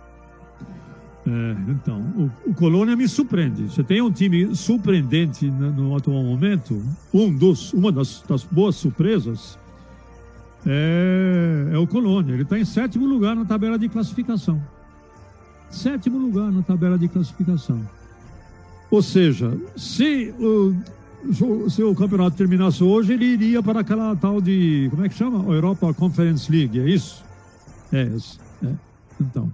É, 1.28 1.72
então, 1.72 2.00
o, 2.18 2.50
o, 2.50 2.54
Colônia 2.54 2.96
me 2.96 3.08
surpreende. 3.08 3.64
Você 3.64 3.84
tem 3.84 4.02
um 4.02 4.12
time 4.12 4.56
surpreendente 4.56 5.50
no, 5.50 5.72
no 5.72 5.96
atual 5.96 6.24
momento. 6.24 6.82
Um 7.14 7.32
dos, 7.36 7.74
uma 7.74 7.92
das, 7.92 8.24
das 8.28 8.44
boas 8.44 8.76
surpresas 8.76 9.60
é, 10.66 11.72
é, 11.74 11.78
o 11.78 11.86
Colônia. 11.86 12.34
Ele 12.34 12.44
está 12.44 12.58
em 12.58 12.66
sétimo 12.66 13.06
lugar 13.06 13.36
na 13.36 13.46
tabela 13.46 13.78
de 13.78 13.90
classificação. 13.90 14.62
Sétimo 15.70 16.18
lugar 16.18 16.52
na 16.52 16.62
tabela 16.64 16.98
de 16.98 17.08
classificação. 17.08 17.82
Ou 18.90 19.02
seja, 19.02 19.56
se 19.76 20.34
o, 20.40 20.74
se 21.70 21.84
o 21.84 21.96
campeonato 21.96 22.36
terminasse 22.38 22.84
hoje, 22.84 23.14
ele 23.14 23.26
iria 23.26 23.62
para 23.62 23.82
aquela 23.82 24.16
tal 24.16 24.42
de. 24.42 24.88
Como 24.90 25.06
é 25.06 25.10
que 25.10 25.16
chama? 25.16 25.54
Europa 25.54 25.94
Conference 25.94 26.52
League, 26.52 26.80
é 26.80 26.90
isso? 26.90 27.24
É, 27.92 28.10
é. 28.64 28.74
Então 29.20 29.52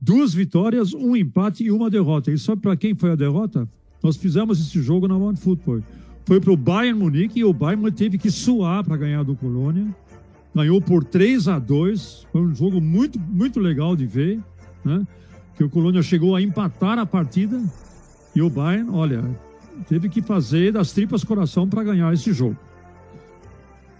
duas 0.00 0.32
vitórias, 0.32 0.94
um 0.94 1.14
empate 1.14 1.64
e 1.64 1.70
uma 1.70 1.90
derrota. 1.90 2.30
E 2.30 2.38
sabe 2.38 2.62
para 2.62 2.76
quem 2.76 2.94
foi 2.94 3.12
a 3.12 3.16
derrota? 3.16 3.68
Nós 4.02 4.16
fizemos 4.16 4.58
esse 4.60 4.80
jogo 4.80 5.06
na 5.06 5.16
One 5.16 5.36
Football. 5.36 5.82
Foi 6.24 6.40
para 6.40 6.52
o 6.52 6.56
Bayern 6.56 6.98
Munique 6.98 7.40
e 7.40 7.44
o 7.44 7.52
Bayern 7.52 7.90
teve 7.92 8.16
que 8.16 8.30
suar 8.30 8.82
para 8.82 8.96
ganhar 8.96 9.22
do 9.22 9.36
Colônia. 9.36 9.86
Ganhou 10.54 10.80
por 10.80 11.04
3 11.04 11.46
a 11.46 11.60
2 11.60 12.26
Foi 12.32 12.40
um 12.40 12.54
jogo 12.54 12.80
muito, 12.80 13.20
muito 13.20 13.60
legal 13.60 13.94
de 13.94 14.06
ver. 14.06 14.40
Né? 14.84 15.06
Que 15.56 15.64
o 15.64 15.68
Colônia 15.68 16.02
chegou 16.02 16.34
a 16.34 16.40
empatar 16.40 16.98
a 16.98 17.04
partida 17.04 17.60
e 18.34 18.40
o 18.40 18.48
Bayern, 18.48 18.90
olha, 18.90 19.24
teve 19.88 20.08
que 20.08 20.22
fazer 20.22 20.72
das 20.72 20.92
tripas 20.92 21.24
coração 21.24 21.68
para 21.68 21.84
ganhar 21.84 22.12
esse 22.12 22.32
jogo. 22.32 22.56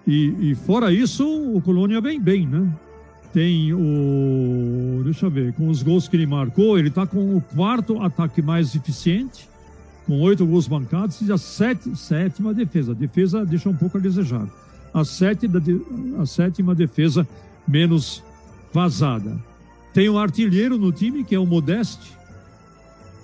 E, 0.06 0.50
e 0.50 0.54
fora 0.54 0.92
isso, 0.92 1.26
o 1.54 1.60
Colônia 1.60 2.00
vem 2.00 2.20
bem, 2.20 2.46
né? 2.46 2.68
tem 3.32 3.72
o. 3.72 5.02
Deixa 5.04 5.26
eu 5.26 5.30
ver, 5.30 5.52
com 5.54 5.68
os 5.68 5.82
gols 5.82 6.08
que 6.08 6.16
ele 6.16 6.26
marcou, 6.26 6.78
ele 6.78 6.88
está 6.88 7.06
com 7.06 7.36
o 7.36 7.40
quarto 7.40 8.00
ataque 8.02 8.42
mais 8.42 8.74
eficiente, 8.74 9.48
com 10.06 10.20
oito 10.20 10.46
gols 10.46 10.66
bancados, 10.66 11.20
e 11.20 11.32
a 11.32 11.38
sete, 11.38 11.96
sétima 11.96 12.52
defesa. 12.52 12.92
A 12.92 12.94
defesa 12.94 13.44
deixa 13.44 13.68
um 13.68 13.76
pouco 13.76 13.98
a 13.98 14.00
desejar. 14.00 14.46
A, 14.92 15.04
sétima, 15.04 15.62
a 16.18 16.26
sétima 16.26 16.74
defesa 16.74 17.26
menos 17.66 18.22
vazada. 18.72 19.38
Tem 19.92 20.08
um 20.08 20.18
artilheiro 20.18 20.78
no 20.78 20.92
time, 20.92 21.24
que 21.24 21.34
é 21.34 21.38
o 21.38 21.46
Modeste, 21.46 22.12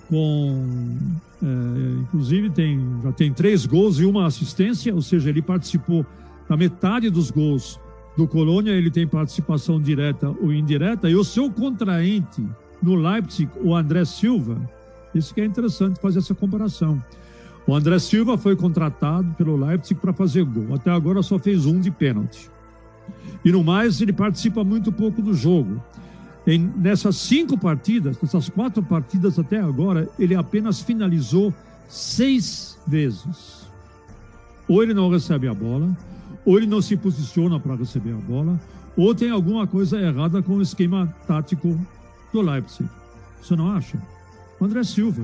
com. 0.09 0.97
É, 1.41 2.01
inclusive, 2.01 2.49
tem, 2.49 2.79
já 3.03 3.11
tem 3.11 3.31
três 3.31 3.65
gols 3.65 3.99
e 3.99 4.05
uma 4.05 4.25
assistência, 4.25 4.93
ou 4.93 5.01
seja, 5.01 5.29
ele 5.29 5.41
participou 5.41 6.05
da 6.49 6.57
metade 6.57 7.09
dos 7.09 7.29
gols 7.29 7.79
do 8.15 8.27
Colônia, 8.27 8.71
ele 8.71 8.89
tem 8.89 9.05
participação 9.05 9.79
direta 9.79 10.29
ou 10.29 10.51
indireta, 10.51 11.09
e 11.09 11.15
o 11.15 11.23
seu 11.23 11.51
contraente 11.51 12.43
no 12.81 12.95
Leipzig, 12.95 13.49
o 13.63 13.75
André 13.75 14.05
Silva, 14.05 14.57
isso 15.13 15.33
que 15.33 15.41
é 15.41 15.45
interessante 15.45 15.99
fazer 15.99 16.19
essa 16.19 16.33
comparação. 16.33 17.01
O 17.67 17.75
André 17.75 17.99
Silva 17.99 18.37
foi 18.37 18.55
contratado 18.55 19.29
pelo 19.33 19.57
Leipzig 19.57 19.99
para 19.99 20.13
fazer 20.13 20.45
gol. 20.45 20.73
Até 20.73 20.89
agora 20.89 21.21
só 21.21 21.37
fez 21.37 21.65
um 21.65 21.81
de 21.81 21.91
pênalti. 21.91 22.49
E 23.43 23.51
no 23.51 23.63
mais, 23.63 23.99
ele 23.99 24.13
participa 24.13 24.63
muito 24.63 24.91
pouco 24.91 25.21
do 25.21 25.33
jogo. 25.33 25.81
Em, 26.47 26.71
nessas 26.77 27.17
cinco 27.17 27.57
partidas, 27.57 28.17
nessas 28.21 28.47
quatro 28.47 28.81
partidas 28.81 29.37
até 29.37 29.59
agora, 29.59 30.09
ele 30.17 30.33
apenas 30.33 30.79
finalizou 30.79 31.53
seis 31.89 32.79
vezes. 32.87 33.67
Ou 34.65 34.81
ele 34.81 34.93
não 34.93 35.09
recebe 35.09 35.49
a 35.49 35.53
bola, 35.53 35.89
ou 36.45 36.57
ele 36.57 36.65
não 36.65 36.81
se 36.81 36.95
posiciona 36.95 37.59
para 37.59 37.75
receber 37.75 38.13
a 38.13 38.31
bola, 38.31 38.57
ou 38.95 39.13
tem 39.13 39.29
alguma 39.29 39.67
coisa 39.67 39.99
errada 39.99 40.41
com 40.41 40.53
o 40.53 40.61
esquema 40.61 41.13
tático 41.27 41.77
do 42.31 42.41
Leipzig. 42.41 42.89
Você 43.41 43.53
não 43.55 43.69
acha? 43.69 44.01
André 44.59 44.83
Silva 44.83 45.23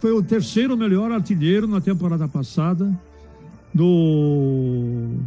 foi 0.00 0.12
o 0.12 0.22
terceiro 0.22 0.76
melhor 0.76 1.12
artilheiro 1.12 1.66
na 1.68 1.80
temporada 1.80 2.26
passada 2.26 2.90
no, 3.74 5.18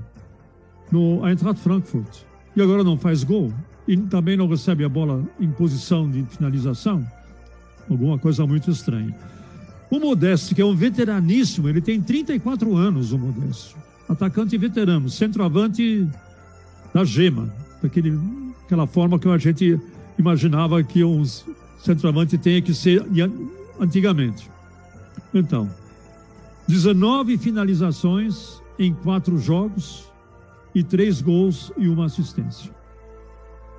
no 0.91 1.27
Eintracht 1.27 1.61
Frankfurt. 1.61 2.23
E 2.55 2.61
agora 2.61 2.83
não 2.83 2.97
faz 2.97 3.23
gol. 3.23 3.53
E 3.87 3.95
também 3.95 4.35
não 4.35 4.47
recebe 4.47 4.83
a 4.83 4.89
bola 4.89 5.23
em 5.39 5.49
posição 5.49 6.09
de 6.09 6.23
finalização. 6.23 7.05
Alguma 7.89 8.17
coisa 8.17 8.45
muito 8.45 8.69
estranha. 8.69 9.15
O 9.89 9.99
Modeste, 9.99 10.53
que 10.53 10.61
é 10.61 10.65
um 10.65 10.75
veteraníssimo, 10.75 11.69
ele 11.69 11.79
tem 11.79 12.01
34 12.01 12.75
anos, 12.75 13.13
o 13.13 13.17
Modeste 13.17 13.75
atacante 14.07 14.57
veterano, 14.57 15.09
centroavante 15.09 16.07
da 16.93 17.03
gema, 17.03 17.53
daquele, 17.81 18.17
aquela 18.65 18.87
forma 18.87 19.19
que 19.19 19.27
a 19.27 19.37
gente 19.37 19.79
imaginava 20.17 20.81
que 20.81 21.03
um 21.03 21.23
centroavante 21.79 22.37
tenha 22.37 22.61
que 22.61 22.73
ser 22.73 23.05
antigamente. 23.79 24.49
Então, 25.33 25.69
19 26.67 27.37
finalizações 27.37 28.61
em 28.79 28.93
quatro 28.93 29.37
jogos 29.37 30.05
e 30.73 30.83
três 30.83 31.21
gols 31.21 31.71
e 31.77 31.87
uma 31.87 32.05
assistência. 32.05 32.76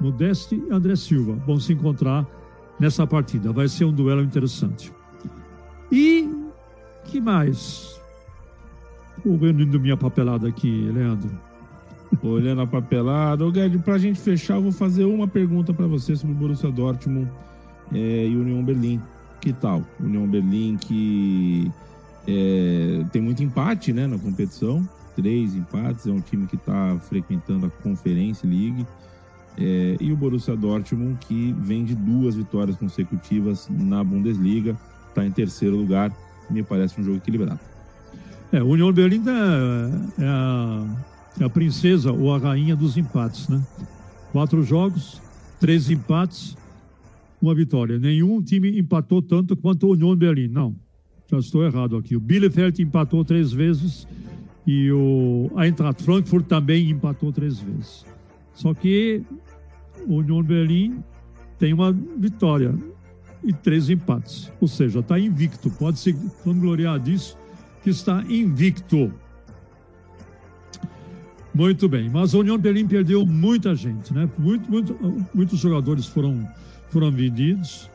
Modeste 0.00 0.54
e 0.54 0.72
André 0.72 0.96
Silva 0.96 1.34
vão 1.46 1.58
se 1.58 1.72
encontrar 1.72 2.26
nessa 2.78 3.06
partida. 3.06 3.52
Vai 3.52 3.68
ser 3.68 3.84
um 3.84 3.92
duelo 3.92 4.22
interessante. 4.22 4.92
E 5.90 6.28
que 7.04 7.20
mais? 7.20 7.98
Olhando 9.24 9.80
minha 9.80 9.96
papelada 9.96 10.48
aqui, 10.48 10.90
Leandro. 10.92 11.30
Olhando 12.22 12.62
a 12.62 12.66
papelada. 12.66 13.44
Ô, 13.44 13.50
Guedes, 13.50 13.80
pra 13.82 13.98
gente 13.98 14.20
fechar, 14.20 14.56
eu 14.56 14.62
vou 14.62 14.72
fazer 14.72 15.04
uma 15.04 15.26
pergunta 15.26 15.74
para 15.74 15.86
você 15.86 16.14
sobre 16.14 16.34
o 16.34 16.38
Borussia 16.38 16.70
Dortmund 16.70 17.30
é, 17.92 18.26
e 18.26 18.36
União 18.36 18.62
Berlim. 18.62 19.00
Que 19.40 19.52
tal? 19.52 19.82
União 20.00 20.26
Berlim 20.26 20.76
que 20.76 21.70
é, 22.26 23.04
tem 23.12 23.22
muito 23.22 23.42
empate 23.42 23.92
né, 23.92 24.06
na 24.06 24.18
competição. 24.18 24.88
Três 25.16 25.54
empates. 25.54 26.06
É 26.06 26.10
um 26.10 26.20
time 26.20 26.46
que 26.46 26.56
está 26.56 26.96
frequentando 27.00 27.66
a 27.66 27.70
Conference 27.70 28.46
League. 28.46 28.86
É, 29.60 29.96
e 30.00 30.12
o 30.12 30.16
Borussia 30.16 30.56
Dortmund 30.56 31.18
que 31.26 31.52
vem 31.58 31.84
de 31.84 31.94
duas 31.94 32.36
vitórias 32.36 32.76
consecutivas 32.76 33.68
na 33.68 34.04
Bundesliga. 34.04 34.76
Está 35.08 35.26
em 35.26 35.32
terceiro 35.32 35.76
lugar. 35.76 36.12
Me 36.48 36.62
parece 36.62 37.00
um 37.00 37.04
jogo 37.04 37.16
equilibrado. 37.16 37.58
É, 38.52 38.62
o 38.62 38.68
União 38.68 38.92
Berlim 38.92 39.22
é, 39.26 40.22
é, 40.22 40.26
a, 40.26 40.86
é 41.40 41.44
a 41.44 41.50
princesa 41.50 42.12
ou 42.12 42.32
a 42.32 42.38
rainha 42.38 42.76
dos 42.76 42.96
empates, 42.96 43.48
né? 43.48 43.60
Quatro 44.32 44.62
jogos, 44.62 45.20
três 45.58 45.90
empates, 45.90 46.56
uma 47.42 47.54
vitória. 47.54 47.98
Nenhum 47.98 48.40
time 48.40 48.78
empatou 48.78 49.20
tanto 49.20 49.56
quanto 49.56 49.86
o 49.86 49.92
União 49.92 50.14
Berlim. 50.14 50.48
Não, 50.48 50.74
já 51.30 51.38
estou 51.38 51.64
errado 51.64 51.96
aqui. 51.96 52.16
O 52.16 52.20
Bielefeld 52.20 52.80
empatou 52.80 53.24
três 53.24 53.52
vezes 53.52 54.06
e 54.66 54.90
o 54.92 55.50
Eintracht 55.56 56.02
Frankfurt 56.02 56.46
também 56.46 56.90
empatou 56.90 57.32
três 57.32 57.58
vezes. 57.58 58.06
Só 58.54 58.72
que 58.72 59.22
o 60.06 60.16
União 60.16 60.42
Berlim 60.42 61.02
tem 61.58 61.72
uma 61.72 61.92
vitória 61.92 62.74
e 63.42 63.52
três 63.52 63.88
empates. 63.88 64.50
Ou 64.60 64.68
seja, 64.68 65.00
está 65.00 65.18
invicto. 65.18 65.70
Pode 65.70 65.98
se 65.98 66.16
vangloriar 66.44 66.98
disso 66.98 67.36
que 67.82 67.90
está 67.90 68.22
invicto. 68.28 69.12
Muito 71.54 71.88
bem, 71.88 72.08
mas 72.08 72.34
a 72.34 72.38
União 72.38 72.56
Berlim 72.56 72.86
perdeu 72.86 73.26
muita 73.26 73.74
gente, 73.74 74.14
né? 74.14 74.28
Muito, 74.38 74.70
muito, 74.70 75.26
muitos 75.34 75.58
jogadores 75.58 76.06
foram, 76.06 76.46
foram 76.90 77.10
vendidos. 77.10 77.90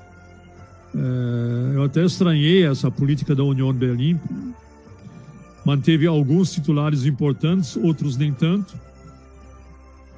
É, 0.94 1.76
eu 1.76 1.84
até 1.84 2.04
estranhei 2.04 2.66
essa 2.66 2.92
política 2.92 3.34
da 3.34 3.44
União 3.44 3.72
Berlim. 3.72 4.20
Manteve 5.66 6.06
alguns 6.06 6.52
titulares 6.52 7.06
importantes, 7.06 7.78
outros 7.78 8.18
nem 8.18 8.34
tanto. 8.34 8.78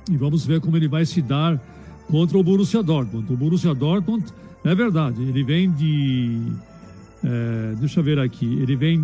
E 0.10 0.18
vamos 0.18 0.46
ver 0.46 0.60
como 0.60 0.76
ele 0.76 0.88
vai 0.88 1.06
se 1.06 1.22
dar 1.22 1.60
contra 2.10 2.38
o 2.38 2.44
Borussia 2.44 2.84
Dortmund. 2.84 3.32
O 3.32 3.38
Borussia 3.38 3.74
Dortmund, 3.74 4.26
é 4.64 4.74
verdade, 4.76 5.22
ele 5.22 5.44
vem 5.44 5.72
de. 5.72 6.42
É, 7.24 7.76
deixa 7.80 8.00
eu 8.00 8.04
ver 8.04 8.20
aqui. 8.20 8.46
Ele 8.46 8.76
vem 8.76 9.04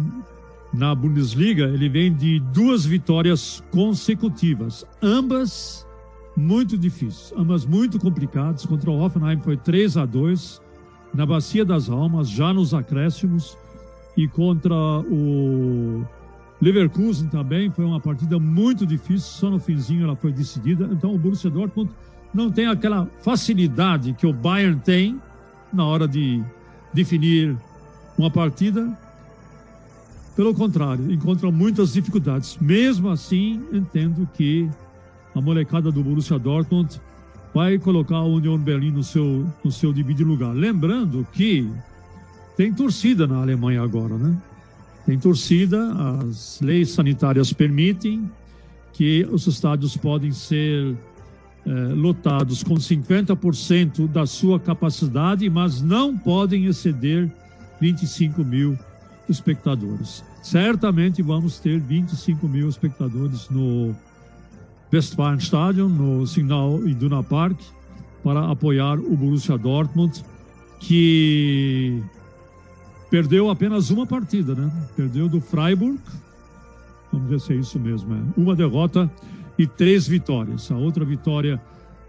na 0.73 0.95
Bundesliga, 0.95 1.65
ele 1.65 1.89
vem 1.89 2.13
de 2.13 2.39
duas 2.39 2.85
vitórias 2.85 3.61
consecutivas, 3.71 4.85
ambas 5.01 5.85
muito 6.35 6.77
difíceis, 6.77 7.33
ambas 7.37 7.65
muito 7.65 7.99
complicadas. 7.99 8.65
Contra 8.65 8.89
o 8.89 9.01
Hoffenheim 9.01 9.39
foi 9.41 9.57
3 9.57 9.97
a 9.97 10.05
2 10.05 10.61
na 11.13 11.25
Bacia 11.25 11.65
das 11.65 11.89
Almas, 11.89 12.29
já 12.29 12.53
nos 12.53 12.73
acréscimos, 12.73 13.57
e 14.15 14.27
contra 14.27 14.73
o 14.73 16.05
Leverkusen 16.61 17.27
também 17.27 17.71
foi 17.71 17.83
uma 17.83 17.99
partida 17.99 18.37
muito 18.37 18.85
difícil, 18.85 19.31
só 19.31 19.49
no 19.49 19.59
finzinho 19.59 20.03
ela 20.03 20.15
foi 20.15 20.31
decidida. 20.31 20.87
Então 20.91 21.13
o 21.13 21.17
Borussia 21.17 21.49
Dortmund 21.49 21.91
não 22.33 22.51
tem 22.51 22.67
aquela 22.67 23.07
facilidade 23.21 24.13
que 24.13 24.27
o 24.27 24.31
Bayern 24.31 24.79
tem 24.79 25.19
na 25.73 25.85
hora 25.85 26.07
de 26.07 26.41
definir 26.93 27.57
uma 28.17 28.29
partida. 28.29 28.95
Pelo 30.35 30.53
contrário, 30.53 31.11
encontra 31.11 31.51
muitas 31.51 31.93
dificuldades. 31.93 32.57
Mesmo 32.61 33.09
assim, 33.09 33.61
entendo 33.73 34.29
que 34.33 34.69
a 35.35 35.41
molecada 35.41 35.91
do 35.91 36.03
Borussia 36.03 36.37
Dortmund 36.37 37.01
vai 37.53 37.77
colocar 37.79 38.17
a 38.17 38.23
União 38.23 38.57
Berlim 38.57 38.91
no 38.91 39.03
seu, 39.03 39.47
no 39.63 39.71
seu 39.71 39.91
devido 39.91 40.23
lugar. 40.23 40.53
Lembrando 40.53 41.27
que 41.33 41.67
tem 42.55 42.71
torcida 42.71 43.25
na 43.25 43.41
Alemanha 43.41 43.81
agora, 43.81 44.15
né? 44.15 44.37
Tem 45.05 45.17
torcida, 45.17 45.91
as 46.19 46.59
leis 46.61 46.91
sanitárias 46.91 47.51
permitem 47.51 48.29
que 48.93 49.27
os 49.31 49.47
estádios 49.47 49.97
podem 49.97 50.31
ser 50.31 50.95
é, 51.65 51.71
lotados 51.93 52.63
com 52.63 52.75
50% 52.75 54.07
da 54.07 54.25
sua 54.25 54.59
capacidade, 54.59 55.49
mas 55.49 55.81
não 55.81 56.17
podem 56.17 56.65
exceder 56.65 57.29
25 57.79 58.43
mil 58.43 58.77
espectadores. 59.27 60.23
Certamente 60.41 61.21
vamos 61.21 61.59
ter 61.59 61.79
25 61.79 62.47
mil 62.47 62.67
espectadores 62.67 63.49
no 63.49 63.95
Westfalenstadion, 64.91 65.87
no 65.87 66.27
Signal 66.27 66.87
Iduna 66.87 67.23
Park, 67.23 67.59
para 68.23 68.49
apoiar 68.49 68.99
o 68.99 69.15
Borussia 69.15 69.57
Dortmund, 69.57 70.23
que 70.79 72.03
perdeu 73.11 73.49
apenas 73.49 73.89
uma 73.91 74.07
partida, 74.07 74.55
né? 74.55 74.71
Perdeu 74.95 75.27
do 75.27 75.41
Freiburg. 75.41 75.99
Vamos 77.11 77.29
ver 77.29 77.39
se 77.41 77.51
é 77.51 77.57
isso 77.57 77.77
mesmo. 77.77 78.15
É. 78.15 78.19
Uma 78.39 78.55
derrota 78.55 79.11
e 79.57 79.67
três 79.67 80.07
vitórias. 80.07 80.71
A 80.71 80.77
outra 80.77 81.03
vitória 81.03 81.61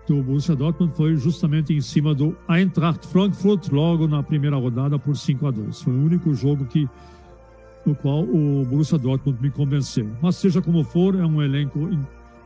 do 0.07 0.23
Borussia 0.23 0.55
Dortmund 0.55 0.95
foi 0.97 1.17
justamente 1.17 1.75
em 1.75 1.81
cima 1.81 2.15
do 2.15 2.37
Eintracht 2.49 3.05
Frankfurt, 3.09 3.69
logo 3.71 4.07
na 4.07 4.23
primeira 4.23 4.57
rodada 4.57 4.97
por 4.97 5.17
5 5.17 5.47
a 5.47 5.51
2. 5.51 5.83
Foi 5.83 5.93
o 5.93 6.05
único 6.05 6.33
jogo 6.35 6.65
que 6.67 6.89
no 7.85 7.97
qual 7.97 8.23
o 8.23 8.65
Borussia 8.65 8.97
Dortmund 8.97 9.43
me 9.43 9.51
convenceu. 9.51 10.09
Mas 10.23 10.37
seja 10.37 10.63
como 10.63 10.85
for, 10.85 11.17
é 11.17 11.27
um 11.27 11.43
elenco 11.43 11.91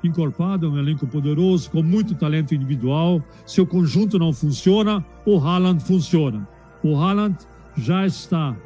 encorpado, 0.02 0.64
é 0.64 0.68
um 0.68 0.78
elenco 0.78 1.06
poderoso, 1.06 1.70
com 1.70 1.82
muito 1.82 2.14
talento 2.14 2.54
individual. 2.54 3.22
Seu 3.44 3.66
conjunto 3.66 4.18
não 4.18 4.32
funciona, 4.32 5.04
o 5.26 5.38
Haaland 5.38 5.84
funciona. 5.84 6.48
O 6.82 6.96
Haaland 6.96 7.36
já 7.76 8.06
está 8.06 8.56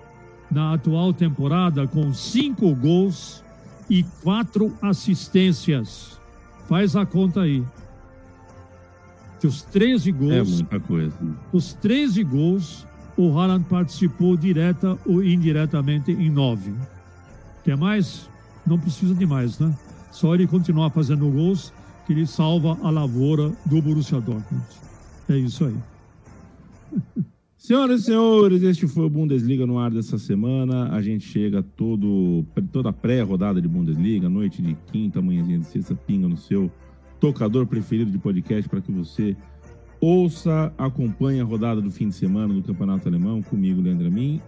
na 0.51 0.75
atual 0.75 1.13
temporada 1.13 1.87
com 1.87 2.13
cinco 2.13 2.75
gols 2.75 3.45
e 3.89 4.05
quatro 4.23 4.73
assistências. 4.81 6.19
Faz 6.69 6.95
a 6.95 7.05
conta 7.05 7.43
aí. 7.43 7.65
Que 9.41 9.47
os 9.47 9.63
13 9.63 10.13
gols. 10.13 10.33
É 10.33 10.43
muita 10.45 10.81
coisa. 10.81 11.17
Os 11.53 11.73
13 11.75 12.23
gols, 12.25 12.87
o 13.17 13.37
Haaland 13.39 13.65
participou 13.65 14.37
direta 14.37 14.99
ou 15.07 15.23
indiretamente 15.23 16.13
em 16.13 16.31
nove. 16.31 16.73
Quer 17.65 17.77
mais? 17.77 18.29
Não 18.67 18.79
precisa 18.79 19.15
de 19.15 19.27
mais, 19.27 19.59
né? 19.59 19.75
Só 20.13 20.35
ele 20.35 20.47
continuar 20.47 20.91
fazendo 20.91 21.29
gols 21.31 21.73
que 22.07 22.13
ele 22.13 22.27
salva 22.27 22.77
a 22.83 22.91
lavoura 22.91 23.53
do 23.65 23.81
Borussia 23.81 24.21
Dortmund. 24.21 24.65
É 25.29 25.37
isso 25.37 25.65
aí. 25.65 25.77
Senhoras 27.71 28.01
e 28.01 28.05
senhores, 28.07 28.63
este 28.65 28.89
foi 28.89 29.05
o 29.05 29.09
Bundesliga 29.09 29.65
no 29.65 29.79
ar 29.79 29.93
dessa 29.93 30.19
semana. 30.19 30.93
A 30.93 31.01
gente 31.01 31.25
chega 31.25 31.63
todo, 31.63 32.45
toda 32.73 32.93
pré-rodada 32.93 33.63
de 33.63 33.69
Bundesliga, 33.69 34.29
noite 34.29 34.61
de 34.61 34.77
quinta, 34.91 35.23
manhãzinha 35.23 35.61
de 35.61 35.67
sexta, 35.67 35.95
pinga 35.95 36.27
no 36.27 36.37
seu 36.37 36.69
tocador 37.21 37.69
preferido 37.69 38.11
de 38.11 38.19
podcast 38.19 38.69
para 38.69 38.81
que 38.81 38.91
você 38.91 39.37
ouça, 40.01 40.75
acompanhe 40.77 41.41
a 41.41 41.45
rodada 41.45 41.81
do 41.81 41.93
fim 41.93 42.09
de 42.09 42.17
semana 42.17 42.53
do 42.53 42.61
Campeonato 42.61 43.07
Alemão 43.07 43.41
comigo, 43.41 43.81
Leandro 43.81 44.09
Amin, 44.09 44.41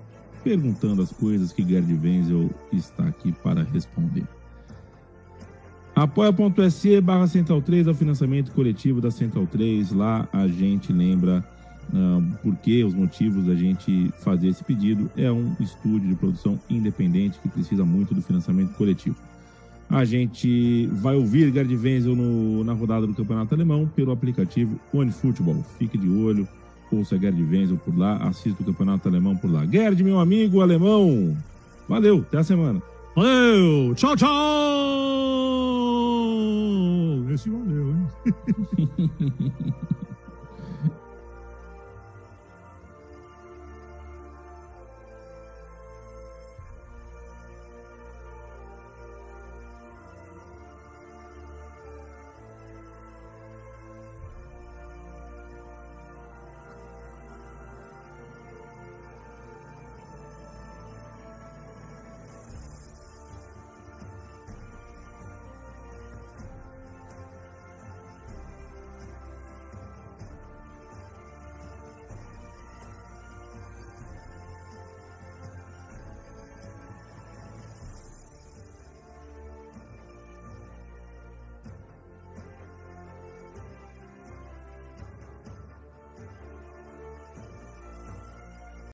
perguntando 0.42 1.00
as 1.00 1.12
coisas 1.12 1.52
que 1.52 1.62
Gerd 1.62 1.94
Wenzel 2.02 2.50
está 2.72 3.06
aqui 3.06 3.30
para 3.30 3.62
responder. 3.62 4.26
Apoia.se 5.94 7.00
barra 7.00 7.28
Central 7.28 7.62
3 7.62 7.86
é 7.86 7.90
o 7.92 7.94
financiamento 7.94 8.50
coletivo 8.50 9.00
da 9.00 9.12
Central 9.12 9.46
3. 9.46 9.92
Lá 9.92 10.28
a 10.32 10.48
gente 10.48 10.92
lembra 10.92 11.46
uh, 11.92 12.22
por 12.42 12.56
que 12.56 12.84
os 12.84 12.94
motivos 12.94 13.46
da 13.46 13.54
gente 13.54 14.12
fazer 14.18 14.48
esse 14.48 14.62
pedido. 14.64 15.10
É 15.16 15.30
um 15.30 15.54
estúdio 15.60 16.08
de 16.08 16.14
produção 16.14 16.58
independente 16.68 17.38
que 17.40 17.48
precisa 17.48 17.84
muito 17.84 18.14
do 18.14 18.22
financiamento 18.22 18.74
coletivo. 18.74 19.16
A 19.88 20.04
gente 20.06 20.86
vai 20.86 21.14
ouvir 21.14 21.52
Gerd 21.52 21.76
Wenzel 21.76 22.16
no, 22.16 22.64
na 22.64 22.72
rodada 22.72 23.06
do 23.06 23.12
Campeonato 23.12 23.54
Alemão 23.54 23.86
pelo 23.94 24.10
aplicativo 24.10 24.80
OneFootball. 24.92 25.62
Fique 25.78 25.98
de 25.98 26.08
olho, 26.08 26.48
ouça 26.90 27.18
Gerd 27.18 27.42
Wenzel 27.42 27.76
por 27.76 27.96
lá, 27.96 28.16
assista 28.16 28.62
o 28.62 28.66
Campeonato 28.66 29.06
Alemão 29.08 29.36
por 29.36 29.52
lá. 29.52 29.66
Gerd, 29.66 30.02
meu 30.02 30.18
amigo 30.18 30.62
alemão, 30.62 31.36
valeu, 31.86 32.20
até 32.20 32.38
a 32.38 32.44
semana. 32.44 32.80
Valeu, 33.14 33.94
tchau, 33.94 34.16
tchau! 34.16 34.30
Esse 37.30 37.50
valeu, 37.50 37.94
hein? 37.94 38.08